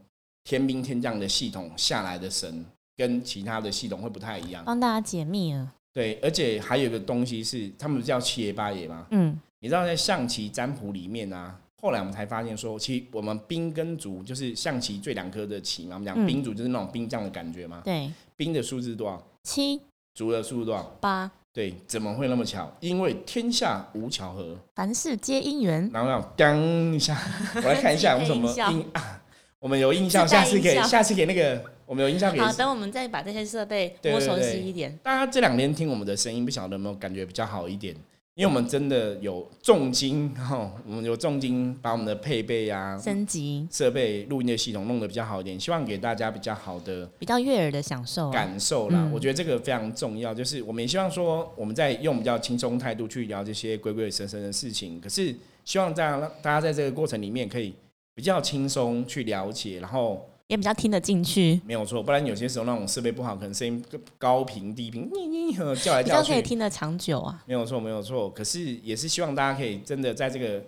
[0.45, 2.65] 天兵天将的系统下来的神，
[2.97, 4.63] 跟其他的系统会不太一样。
[4.65, 5.73] 帮大家解密了。
[5.93, 9.07] 对，而且还有一个东西是，他们叫七爷八爷嘛。
[9.11, 17.83] 嗯，你知道在象棋占卜里面啊，后来我们才发现说，其实我们兵跟卒就是象棋最两颗的棋嘛，我们讲嗯兵卒就是那种兵将的感觉嘛。
[17.85, 19.21] 对，兵的数字多少？
[19.43, 19.81] 七
[20.15, 20.83] 卒的数字多少？
[21.01, 22.73] 八，对，怎么会那么巧？
[22.79, 24.57] 因为天下无巧合。
[24.77, 25.91] 凡事皆因缘。
[25.93, 27.19] 然后让当一下，
[27.57, 29.23] 我来看一下我们什么 自己配音音啊？
[29.59, 34.97] 我们有印象，下次可以，音效下次给那个我们有音效给好，等我们再把这些设备摸熟悉一点。
[35.03, 37.93] 大家这两天听我们的声音，不晓得有没有感觉比较好一点？
[38.37, 49.01] 因为我们真的有重金哈，我们有重金把我们的配备啊、升级设备、录音的系统弄得比较好一点，希望给大家比较好的比较悦耳的享受啊、感受啦。
[49.07, 55.35] 嗯我觉得这个非常重要，就是我们也希望说我们在用比较轻松态度去聊这些鬼鬼神神的事情，可是
[55.65, 57.75] 希望大家大家在这个过程里面可以
[58.15, 63.81] 比较轻松去了解，然后也比较听得进去，没有错，不然有些时候那种设备不好，可能声音
[64.19, 67.41] 高频低频，你你呃叫来叫去，较可以听得长久啊。
[67.47, 68.29] 没有错没有错。
[68.31, 70.61] 可是也是希望大家可以真的在这个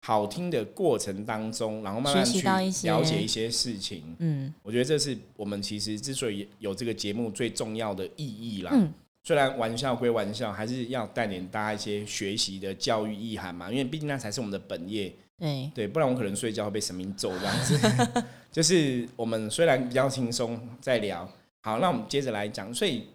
[0.00, 4.02] 好听的过程当中，然后慢慢去了解一些事情。
[4.18, 8.72] 嗯我觉得这是我们其实之所以有这个节目最重要的意义啦。
[8.74, 15.14] 嗯，虽然玩笑归玩笑，还是要带点大家一些学习的教育意涵嘛，因为毕竟那才是我们的本业。
[15.40, 18.24] 对，对，不然我可能睡觉会被神明揍这样子。
[18.52, 21.26] 就是我们虽然比较轻松在聊，
[21.62, 23.06] 好，那我们接着来讲，所以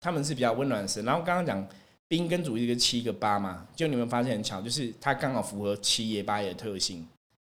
[0.00, 1.04] 他们是比较温暖的神。
[1.04, 1.68] 然后刚刚讲
[2.08, 7.06] 兵跟主一个七个八嘛，就你们发现很巧，就是它刚好符合七爷八爷的特性，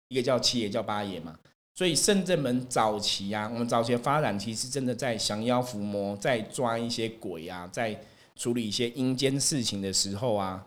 [0.08, 1.38] 一个叫七爷，叫八爷嘛。
[1.76, 8.00] 所以圣正门早期啊，我们早期的发展其实真的在降妖伏魔，在抓一些鬼啊，在
[8.36, 10.66] 处理一些阴间事情的时候啊，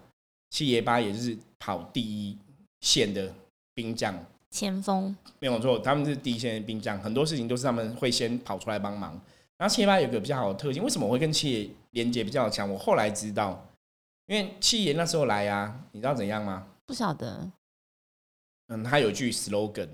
[0.50, 2.36] 七爷八爷就是跑第一
[2.80, 3.32] 线的
[3.76, 4.18] 兵将，
[4.50, 9.12] 前锋没有错，他们是第一线的兵将，很多事情都是他们会先跑出来帮忙。
[9.58, 12.70] 然后七爷八有个比较好的特性，为什么我会跟七爷连接比较强？
[12.70, 13.68] 我后来知道，
[14.28, 16.66] 因为七爷那时候来啊，你知道怎样吗？
[16.86, 17.50] 不晓得，
[18.68, 19.88] 嗯，他有句 slogan，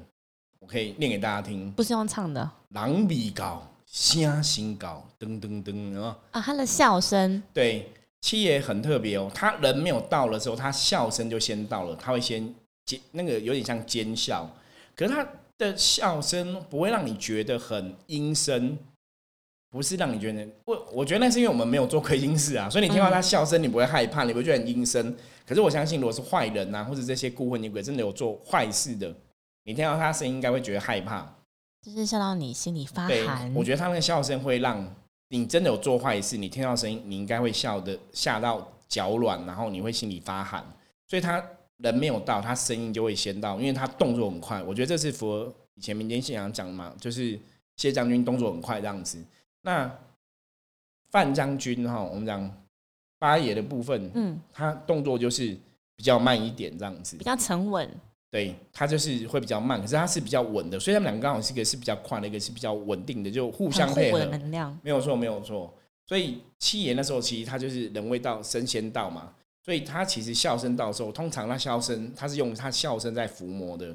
[0.60, 6.16] 我可以念给大家听：不是用唱的狼比高，虾心高，噔噔噔啊！
[6.30, 12.54] 啊，他的笑声对，七爷很特别哦，他人没有到的时候，他笑声就先到了，他会先
[12.84, 14.48] 尖，那个有点像尖笑，
[14.94, 15.26] 可是他
[15.58, 18.76] 的笑声不会让你觉得很阴森，
[19.70, 25.16] 不是让你觉得我我觉得那是因为我们没有做亏心事啊，所以你听到他笑声，你不会害怕，你不会觉得很阴森。
[25.46, 29.14] 可是我相信，如果是坏人啊，或者这些孤魂野鬼真的有做坏事的，
[29.64, 31.34] 你听到他声音应该会觉得害怕。
[31.82, 34.94] 就是笑到你心里发对寒。，我觉得他那个笑声会让
[35.28, 40.64] 你真的有做坏事，你听到声音，你应该会笑的吓到脚软，然后你会心里发寒。
[41.08, 41.44] 所以他
[41.82, 44.62] 人没有到，他声音就会先到，因为他动作很快。
[44.62, 47.38] 我觉得这是符合以前民间信仰讲嘛，就是
[47.76, 49.22] 谢将军动作很快这样子。
[49.62, 49.90] 那
[51.10, 52.50] 范将军哈，我们讲
[53.18, 55.56] 八爷的部分，嗯，他动作就是
[55.96, 57.24] 比较慢一点这样子比。
[57.24, 57.88] 较沉稳，
[58.30, 64.26] 对，他就是会比较慢，可是他是比较稳的，所以他们两个刚好是一个是比较快的，一个是比较稳定的，就互相配合的。
[64.26, 64.76] 能量。
[64.82, 65.72] 没有错，没有错。
[66.06, 69.32] 所以七爷那时候其实他就是人未到，神仙到嘛，
[69.64, 73.94] 所以他其实笑声到的时候，通常他笑声他是用他笑声在伏魔的，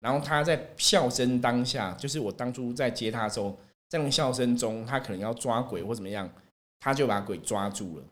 [0.00, 3.58] 然后他在笑声当下，就是我当初在接他的时候，
[3.88, 6.30] 在那个笑声中，他可能要抓鬼或怎么样，
[6.78, 8.04] 他就把鬼抓住了，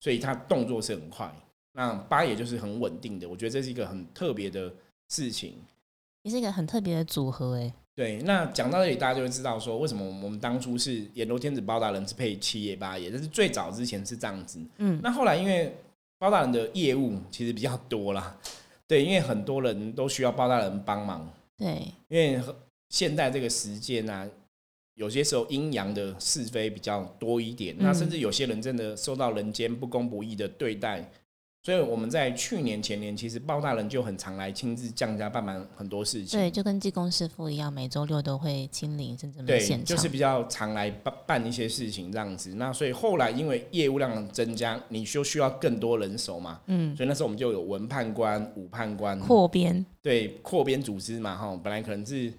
[0.00, 1.30] 所以他动作是很快。
[1.72, 4.72] 那八爷就是很稳定的，我觉得这是一个很特别的
[5.10, 5.54] 事情。
[6.22, 7.72] 也是一个很特别的组合哎。
[7.94, 14.58] 对，那讲到这里，大家就会知道说，为什么我们当初是演罗天子包大人是配七爷八爷，这是最早之前是这样子。
[14.78, 15.76] 嗯，那后来因为
[16.18, 18.38] 包大人的业务其实比较多啦，
[18.88, 22.40] 对，因为很多人都需要包大人帮忙，对，因为
[22.88, 24.28] 现在这个时间啊，
[24.94, 27.94] 有些时候阴阳的是非比较多一点，那嗯。
[27.94, 31.10] 甚至有些人真的受到人间不公不义的对待。
[31.66, 36.38] 所以我们在去年前年，其实包大人就很常来亲自降价办满很多事情。
[36.38, 39.84] 对，就跟济公师傅一样，每周六都会亲临深圳门对现，场。
[39.84, 42.54] 就是比较常来办办一些事情这样子。
[42.54, 52.32] 那所以后来因为业务量增加，你就需要更多人手嘛，嗯，所以那时候我们就有文判官、武判官，扩编，对扩编组织嘛，哈，本来可能是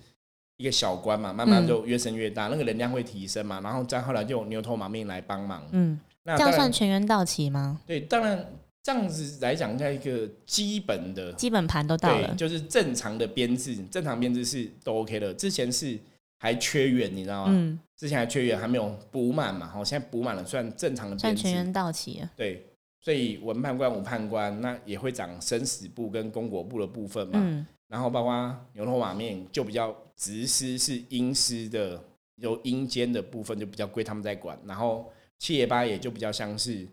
[0.56, 5.68] 一个小官嘛，慢慢嗯就越升越大，那个能量会提升嘛，然后再后来就牛头马面来帮忙。
[5.74, 7.82] 嗯，那这样算全员到齐吗？
[7.86, 8.50] 对，当然
[8.88, 15.34] 这样子来讲，在一个基本的基本盘都到，了，就是正常的编制，正常编制是都 OK 的。
[15.34, 16.00] 之前是
[16.38, 17.52] 还缺员，你知道吗？
[17.54, 19.68] 嗯，之前还缺员，还没有补满嘛。
[19.68, 21.18] 好，现在补满了，算正常的。
[21.18, 22.32] 算全员到齐了。
[22.38, 22.66] 对，
[23.02, 27.34] 所以文判官、武判官那也会长生死部跟公国部的部分嘛。
[27.44, 27.68] 嗯。
[27.90, 32.02] 然后包括牛头马面就比较直司是阴司的，
[32.36, 34.58] 有阴间的部分就比较归他们在管。
[34.66, 36.88] 然后七爷八爷就比较像是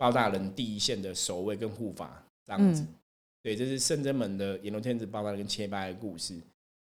[0.00, 2.86] 包大人第一线的守卫跟护法这样子。
[3.42, 6.40] 对，这是圣真门的阎罗天子包大人跟七爷八爷的故事。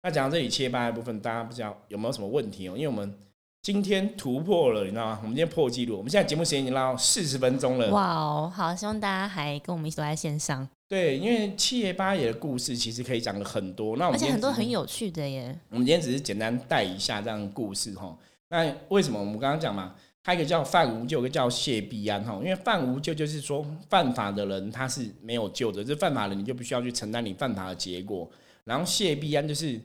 [0.01, 2.73] 那讲到这里切八的部分，大家不知道有没有什么问题哦？
[2.77, 3.13] 因为我们
[3.61, 5.19] 今天突破了，你知道吗？
[5.21, 7.91] 我们今天破纪录，我们现在节目时间已经拉到四十分钟了。
[7.91, 10.65] 哇哦，好，希望大家还跟我们一起都在线上。
[10.87, 15.53] 对，因为七爷八爷的故事其实可以讲的很多，那我们而且很多很有趣的耶。
[15.69, 18.17] 我们今天只是简单带一下这样故事哈。
[18.49, 19.95] 那为什么我们刚刚讲嘛？
[20.23, 22.33] 还有一个叫范无救，一个叫谢必安哈。
[22.35, 28.29] 因为范无救就是说犯法的人他是没有救的，这犯法的你就必须要去承担你犯法的结果。
[28.63, 29.79] 然后谢必安就是。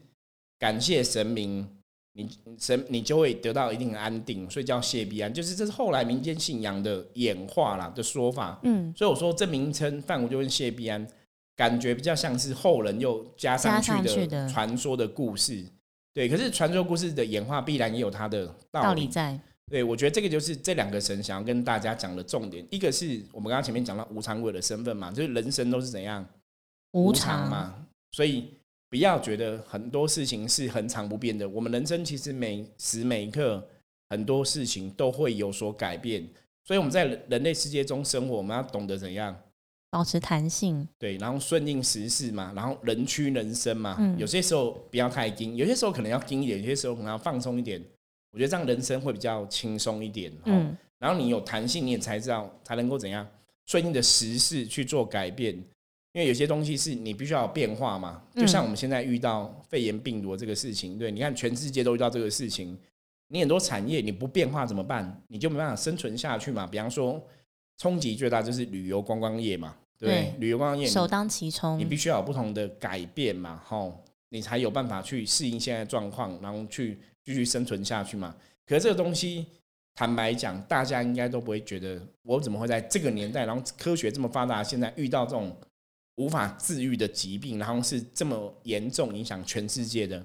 [0.59, 1.69] 感谢神明，
[2.15, 2.27] 你
[2.59, 8.59] 神你就会得到一定的安定，所以叫谢必安，就是这是后来民间信仰的演化啦的说法。
[8.63, 11.07] 嗯，所以我说这名称范无就跟谢必安，
[11.55, 13.93] 感觉比较像是后人又加上去
[14.29, 15.63] 的传说的故事。
[16.15, 19.39] 对，可是传说故事的演化必然也有它的道理在。
[19.71, 22.67] 对，我觉得这个就是这两个神想要跟大家讲的重点。
[22.71, 26.27] 一个是我们刚刚前面讲到无常鬼的身份嘛，就是人生都是怎样
[26.93, 28.53] 无常嘛，所以。
[28.89, 31.47] 不要觉得很多事情是恒常不变的。
[31.47, 33.69] 我们人生其实每时每刻
[34.09, 36.25] 很多事情都会有所改变，
[36.65, 39.37] 所以我们在人类世界中生活，我们要懂得怎样
[39.91, 40.87] 保持弹性。
[41.01, 43.97] 对，然后顺应时势嘛，然后人屈人伸嘛。
[43.99, 44.17] 嗯。
[44.17, 47.83] 有些时候不要太精，有些时候可能要精一点，有些时候可能要放松一点。
[48.37, 50.31] 我觉得这样人生会比较轻松一点。
[50.45, 50.77] 嗯。
[50.99, 53.27] 然后你有弹性，你也才知道才能够怎样
[53.65, 55.55] 顺应的时势去做改变。
[56.13, 62.77] 因为有些东西是你必须要有变化嘛，就像我们现在遇到肺炎病毒这个事情，对，你看全世界都遇到这个事情，
[63.29, 65.23] 你很多产业你不变化怎么办？
[65.29, 66.67] 你就没办法生存下去嘛。
[66.67, 67.23] 比方说，
[67.79, 78.35] 冲击最大就是旅游观光业嘛，对，旅游观光业首当其冲，你必须要有不同的改变嘛，吼，你才有办法去适应现在状况，然后去继续生存下去嘛。
[78.65, 79.45] 可是这个东西，
[79.95, 85.55] 坦白讲，大家应该都不会觉得，我怎么会在这个年代，然后科学这么发达，现在遇到这种。
[86.19, 90.25] 无法治愈的疾病，然后是这么严重影响全世界的。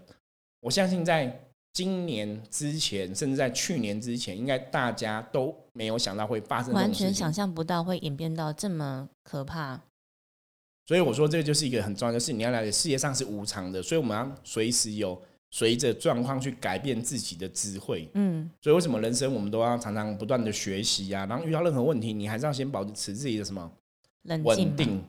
[0.62, 9.82] 我相信在今年之前，甚至在去年之前，应该大家都没有想到会发生，完全想象不到会演变到这么可怕。
[10.86, 12.32] 所以我说，这个就是一个很重要的事。
[12.32, 15.22] 你要了解，世界上是无常的，所以我们要随时有
[15.52, 18.10] 随着状况去改变自己的智慧。
[18.14, 21.26] 嗯，所以为什么人生我们都要常常不断的学习呀？
[21.28, 23.72] 然后遇到任何问题，你还是要先保持自己的什么
[24.44, 25.04] 稳定。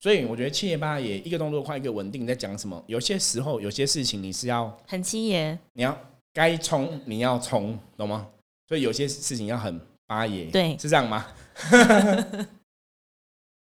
[0.00, 2.82] 所以我觉得七爷八爷一个动作快一个稳定，在讲什么？
[2.86, 5.96] 有些时候有些事情你是要很七爷，你要
[6.32, 8.26] 该冲你要冲，懂吗？
[8.66, 11.26] 所以有些事情要很八爷，对，是这样吗？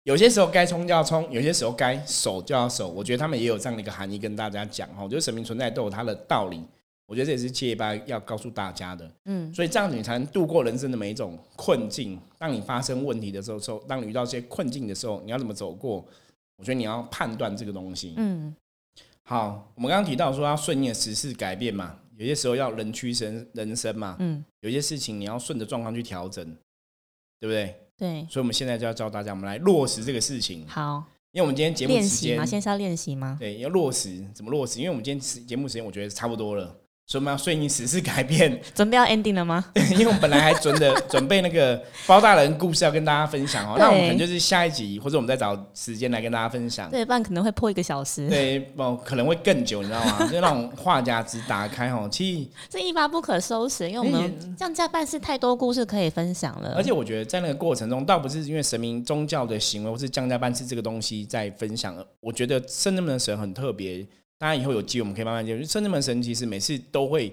[0.04, 2.90] 有些时候该冲就要冲，有些时候该守就要守。
[2.90, 6.64] 我觉得他们也有这样的一个含义跟大家讲哈，就是神明存在都有它的道理。
[7.06, 9.12] 我觉得这也是七爷八要告诉大家的。
[9.26, 12.20] 嗯，所以这样你才能度过人生的每一种困境。
[12.38, 16.04] 当你发生问题的时候，时候当你遇到一些困境的时候，你要怎么走过？
[16.56, 18.14] 我觉得你要判断这个东西。
[18.18, 18.56] 嗯，
[19.24, 24.16] 好，我们刚刚提到说要顺应时事改变嘛，有些时候要人屈人人生嘛。
[24.20, 26.46] 嗯，有些事情你要顺着状况去调整，
[27.40, 27.76] 对不对？
[28.02, 28.26] 对。
[28.28, 30.68] 所以，我们现在就要教大家，我们来落实这个事情。
[30.68, 33.38] 好，因为我们今天节目时间，先是要练习吗？
[33.40, 34.80] 对，要落实怎么落实？
[34.80, 36.76] 因为我们今天节目时间，我觉得差不多了。
[37.08, 39.66] 所以我们要顺应时事改变， 准备要 ending 了吗？
[39.92, 46.90] 因为我们本来还准的 准备那个包大人故事要跟大家分享哦，那我们可能就是下一集，或者我们再找时间来跟大家分享。
[46.90, 48.30] 对，不然可能会破一个小时。
[48.30, 50.26] 对，哦，可能会更久，你知道吗？
[50.32, 56.76] 就那种话匣子打开哦，其实这一发不可收拾，因为我们这样加办事太多故事可以分享了。
[56.78, 64.08] 而且我觉得在那个过程中，倒不是因为神明宗教的行为或是降价办事这个东西在分享，我觉得圣人们的神很特别。
[64.42, 65.64] 大家以后有机会我们可以慢慢接触。
[65.64, 67.32] 圣人门神其实每次都会。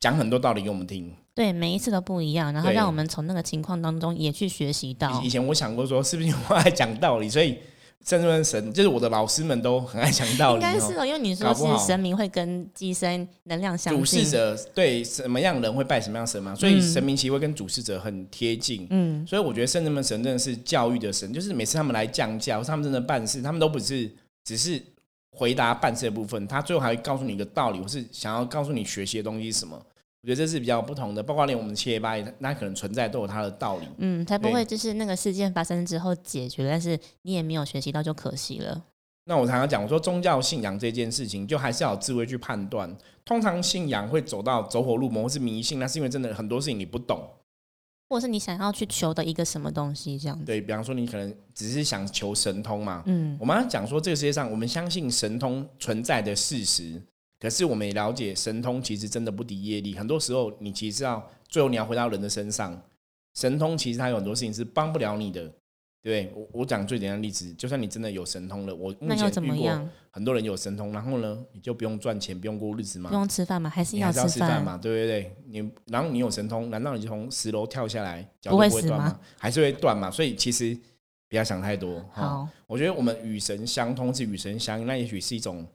[0.00, 5.22] 讲很多道理给我们听，对，每一次都不一样，然后让我们从那个情况当中也去学习到。
[5.22, 7.56] 以前我想过说，是不是我爱讲道理，所以
[8.04, 10.62] 圣人神就是我的老师们都很爱讲道理。
[10.62, 18.86] 应该是哦，因为你说是神明会跟机身能量相主事者对什么样人会拜什么样神嘛，所以神明其实会跟主事者很贴近。
[18.90, 24.10] 嗯，所以我觉得圣人门神真的是教育的神，就是每次他们来降教，他们真的办事，他们都不是
[24.44, 24.82] 只是
[25.34, 29.76] 回答办事的部分，他最后还会告诉你一个道理，或是想要告诉你学习的东西是什么。
[30.22, 33.86] 我觉得这是比较不同的，包括连我们七爷八爷，那可能存在都有它的道理。
[33.98, 38.84] 嗯，才不会就是那个事件发生之后解决，但是你也没有学习到，就可惜了。
[39.26, 42.94] 那我常常讲，我说宗教信仰这件事情，就还是要有智慧去判断。
[43.24, 47.26] 通常信仰会走到走火入魔或是迷信，那是因为真的很多事情你不懂。
[48.14, 50.44] 或是你想要去求的一个什么东西，这样子。
[50.44, 53.02] 对比方说，你可能只是想求神通嘛。
[53.06, 57.02] 嗯，我们要讲说，这个世界上我们相信神通存在的事实，
[57.40, 59.96] 可是我们也了解神通其实真的不敌业力。
[59.96, 62.80] 很多时候，你其实要最后你要回到人的身上，
[63.34, 65.52] 神通其实它有很多事情是帮不了你的。
[66.04, 73.08] 对我，我讲最简单的例子，就算你真的有神通了，我目前遇过很多人有神通，然后呢，你就不用赚钱，不用过日子吗？
[73.08, 73.70] 不用吃饭吗？
[73.70, 74.76] 还是要吃饭嘛？
[74.76, 79.18] 对不对，你然后你有神通，难道你就从十楼跳下来脚不会断吗？
[79.38, 80.10] 还是会断嘛？
[80.10, 80.78] 所以其实
[81.26, 82.04] 不要想太多。
[82.12, 85.66] 好，我觉得我们与神相通是与神相应，那也许是一种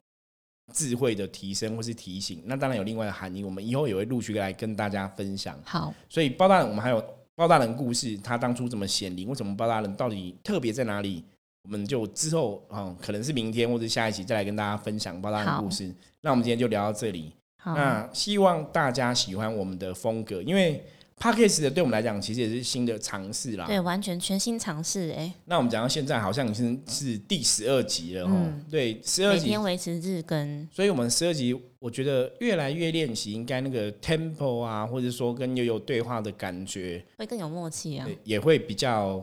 [0.72, 2.44] 智慧的提升或是提醒。
[2.46, 5.60] 那当然有另外的含义，我们以后也会陆续来跟大家分享。
[5.66, 7.04] 好，所以包大人，我们还有。
[7.40, 9.30] 包大人故事，他当初怎么显灵？
[9.30, 11.24] 为什么包大人到底特别在哪里？
[11.64, 15.90] 我们就之后啊，可能是明天或者下一期再来跟大家分享包大人故事。
[16.20, 17.32] 那我们今天就聊到这里。
[17.64, 20.84] 那希望大家喜欢我们的风格，因为。
[21.20, 23.66] P a c k a g e 的对我们来讲，其实也是新的尝试啦。
[23.66, 25.32] 对，完全全新尝试哎。
[25.46, 28.54] 那我们讲到现在，好像已经是第十二集了哦。
[28.72, 29.42] 对，十二集。
[29.42, 30.68] 每天维持日更。
[30.72, 38.08] 所以，我们十二集，我觉得越来越练习，应该那个 tempo 啊，或者说跟悠悠对话的感觉，会更有默契啊。
[38.24, 39.22] 也会比较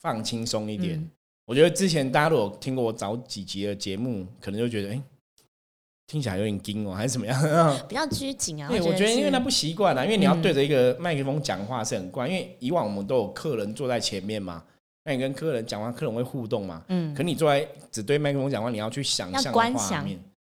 [0.00, 1.08] 放轻松一点。
[1.44, 5.00] 我觉得之前大家如果听过我早几集的节目，可能就觉得哎。
[6.06, 7.40] 听起来有点惊哦，还是怎么样？
[7.88, 8.68] 比较拘谨啊。
[8.70, 12.28] 对，我觉得因为他不习惯啊，因为你要对着一个麦克风讲话是很怪。
[12.28, 14.62] 因为以往我们都有客人坐在前面嘛，
[15.04, 16.82] 那你跟客人讲话，客人会互动嘛。
[16.88, 17.12] 嗯。
[17.14, 20.18] 可你坐在只对麦克风讲话，你要去想象画面。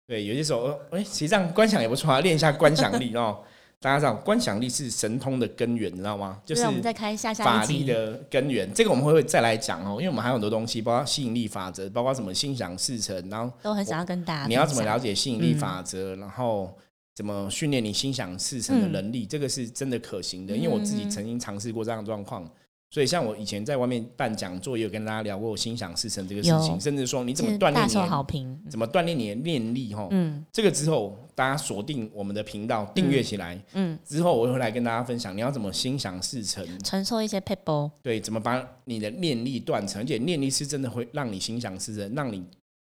[0.08, 3.38] 对，有些时候，哎，实际上观想也不错啊，练一下观想力哦。
[3.78, 6.40] 大家知道，观想力是神通的根源，你知道吗？
[6.44, 8.72] 就是我们在开下下法力的根源。
[8.72, 14.46] 这个我们会会再来讲哦，因为我们还有很多东西，包括吸引力法则，包括什么心想事成，然后都很想要跟大家。
[14.46, 16.16] 你要怎么了解吸引力法则？
[16.16, 16.74] 然后
[17.14, 19.26] 怎么训练你心想事成的能力？
[19.26, 22.50] 这个是真的可行的，因为我自己曾经尝试过这样的状况。
[22.88, 30.06] 所以，像我以前在外面办讲座，也有跟大家聊过心想事成这个事情，甚至说你怎么锻炼你，怎么锻炼你的念力哈。
[30.12, 33.60] 嗯，这个之后大家锁定我们的频道，订阅起来。
[33.72, 37.90] 嗯，之后我会来跟大家分享，你要怎么心想事成，承受一些 people。
[38.02, 42.42] 对，怎么把你的念力断成，而且念力是真的会让你心想事成，让你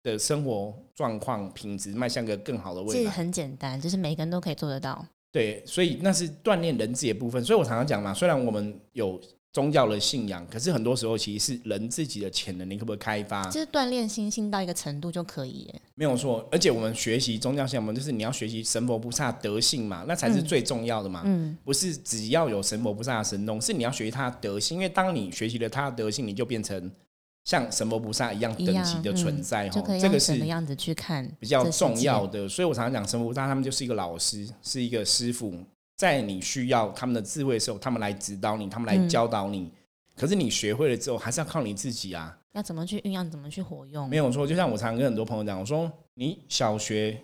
[0.04, 2.94] 的生活状况品质迈向个更好的未来。
[2.94, 5.04] 其实很简单，就是每个人都可以做得到。
[5.32, 7.44] 对，所以那是锻炼人自己的部分。
[7.44, 9.20] 所以我常常讲嘛，虽然我们有。
[9.58, 13.42] 宗教的信仰，可是很多时候其实是人自己的潜能，你可不可以开发？
[13.50, 15.68] 就是锻炼心性到一个程度就可以。
[15.96, 21.22] 没有错，而且我们学习宗教信仰，就是你要学习神佛菩萨德性嘛，那才是最重要的嘛。
[21.24, 26.88] 嗯，不是只要有神佛菩萨的神通，是你要学习他的德性，因为当你学习了他的德性，你就变成
[27.44, 29.68] 像神佛菩萨一样等级的存在。
[29.70, 32.48] 哈，这个是什么样子去看比较重要的。
[32.48, 35.52] 所以我常常讲，神佛菩萨他们就是一个老师，是一个师傅。
[35.98, 39.70] 在你需要他们的智慧的时候，他们来指导你，他们来教导你。
[40.16, 42.38] 可是你学会了之后，还是要靠你自己啊。
[42.52, 44.08] 要怎么去运用，怎么去活用？
[44.08, 44.46] 没有错。
[44.46, 47.20] 就像我常常跟很多朋友讲，我说你小学、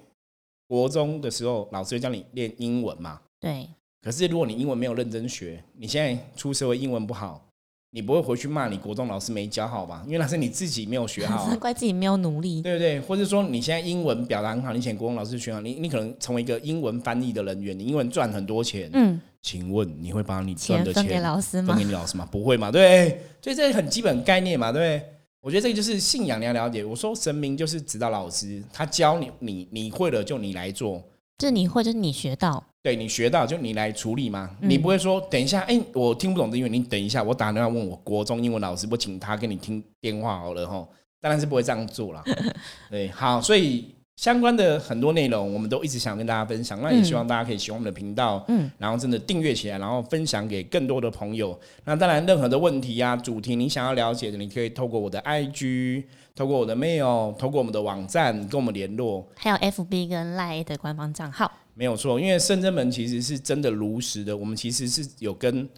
[0.66, 3.20] 国中的时候，老师会教你练英文嘛？
[3.38, 3.68] 对。
[4.02, 7.48] 可是如果你英文没有认真学，你现在出社会英文不好。
[7.94, 10.02] 你不会回去骂你国中老师没教好吧？
[10.04, 12.98] 因为那是你自己没有学好， 怪自己没有努力，对不对？
[12.98, 18.90] 或者说你现在英文表达很好，你请国中老师学好，你你可能成为一个英文翻译的人员，你英文赚很多钱。
[18.94, 21.68] 嗯，请问你会把你赚的钱分给老师吗？
[21.72, 22.28] 分给你老师吗？
[22.32, 22.68] 不会嘛？
[22.68, 25.00] 对，所以这很基本概念嘛，对？
[25.40, 26.84] 我觉得这个就是信仰，你要了解。
[26.84, 31.00] 我说神明就是指导老师，他教你，你你会了就你来做。
[31.36, 34.56] 就是你会，就是你学到，对你学到就你来处理嘛。
[34.60, 40.86] 你不会说等一下，哎，我听不懂的英文，你等一下，我打电话问我国中英文老师，我请他给你听电话好了哈。
[41.20, 42.22] 当然是不会这样做了。
[42.90, 46.80] 对，好，所以相关的很多内容，我们都一直想跟大家分享。
[46.80, 51.58] 那也希望大家可以喜欢我们的频道，嗯，然后真的订阅起来，然后分享给更多的朋友。
[51.84, 56.04] 那当然，任何的问题呀、主题你想要了解的，你可以透过我的 IG。
[56.36, 62.18] 透过我的 mail，透过我们的网站跟我们联络，还有 FB 跟 Line 的官方账号，没有错。
[62.18, 65.68] 因为圣真门其实是真的如实的，我们其实是有跟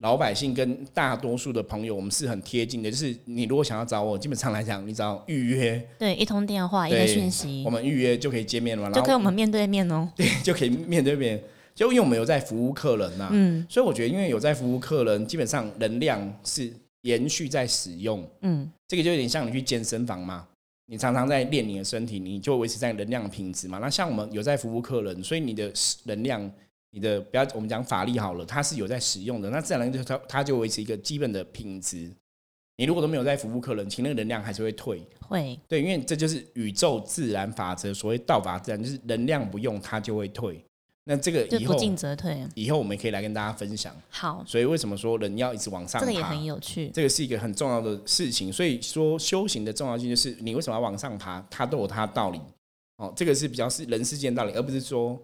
[0.00, 2.90] 老百姓、跟大多数的朋友，我们是很贴近的。
[2.90, 11.42] 就是你如果想要找我，基本上来讲，你只要预约，对，一通电话，一个讯息，我们预约就可以见面了，就可以我们面对面哦，对， 就可以面对面。
[11.74, 16.72] 就因为我们有在服务客人呐，嗯，所以我觉得，因为有在服务客人，基本上能量是。
[17.02, 20.46] 延续在使用，嗯，这个就有点像你去健身房嘛，
[20.84, 23.78] 你常常在练你的身体，你就维持在能量的品质嘛。
[23.78, 25.72] 那像我们有在服务客人，所以你的
[26.04, 26.52] 能量，
[26.92, 32.10] 你的不要我们讲法力好了，它是有在使用的，那自然就它它就维持一个基本的品质。
[32.76, 40.64] 你如果都没有在服务客人，其实那个能量还是会退，会对，因为这就是宇宙自然法则，所谓道法自然，就是能量不用它就会退。
[41.04, 42.42] 那这个以后就不进则退。
[42.54, 43.94] 以后我们可以来跟大家分享。
[44.08, 46.06] 好，所以为什么说人要一直往上爬？
[46.06, 46.88] 这个也很有趣。
[46.88, 48.52] 这个是一个很重要的事情。
[48.52, 52.40] 所以说修行的重要性就是你为什么要往上爬，它都有它的道理。
[52.96, 55.20] 哦，这个是比较是人世间道理，而不是说。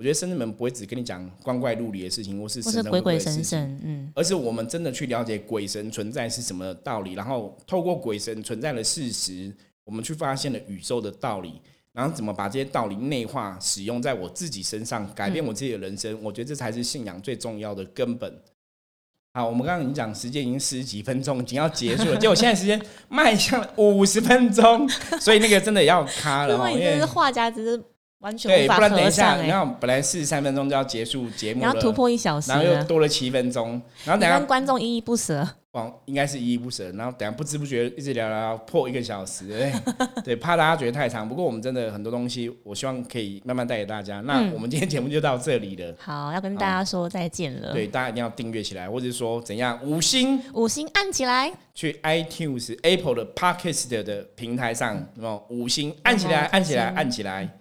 [0.00, 11.60] 我觉得圣人们不会只跟你讲光怪陆离的事情，或是鬼鬼神神，嗯，而是我们真的去了解鬼神存在是什么道理，然后透过鬼神存在的事实，我们去发现了宇宙的道理，
[11.92, 16.18] 然后怎么把这些道理内化使用在我自己身上，改变我自己的人生。
[16.22, 18.34] 我觉得这才是信仰最重要的根本。
[19.34, 22.80] 好，我们刚刚已经讲时间已经十几分钟，已经要结束了，结果现在时间
[23.10, 24.88] 迈向五十分钟，
[25.20, 27.84] 所以那个真的要卡了，因为你是画家，只是。
[28.20, 39.72] 完全对，不然等一下，你看本来四十三分钟就要结束节目了，然后突破一小时，然后又多了七分钟，然后等下观众依依不舍，哦，应该是依依不舍，然后等下不知不觉一直聊聊破一个小时，对，
[40.22, 41.26] 对，怕大家觉得太长。
[41.26, 44.20] 不过我们真的很多东西，我希望可以慢慢带给大家。
[44.20, 47.72] 那我们今天节目就到这里了，好，要跟大家说再见了。
[47.72, 55.06] 对，大家一定要订阅起来，或者说怎样五星五星按起来，去 iTunes Apple 的 Podcast 的平台上，
[55.48, 57.59] 五星按起来，按起来，按起来。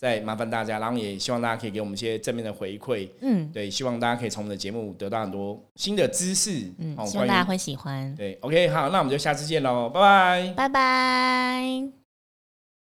[0.00, 3.06] 再麻烦大家，然后也希望大家可以给我们一些正面的回馈。
[3.20, 6.72] 嗯，对，希望大家可以从我们的节目得到很多新的知识。
[6.78, 8.14] 嗯，希望大家会喜欢。
[8.16, 11.99] 对，OK，好，那我们就下次见喽，拜拜，拜拜。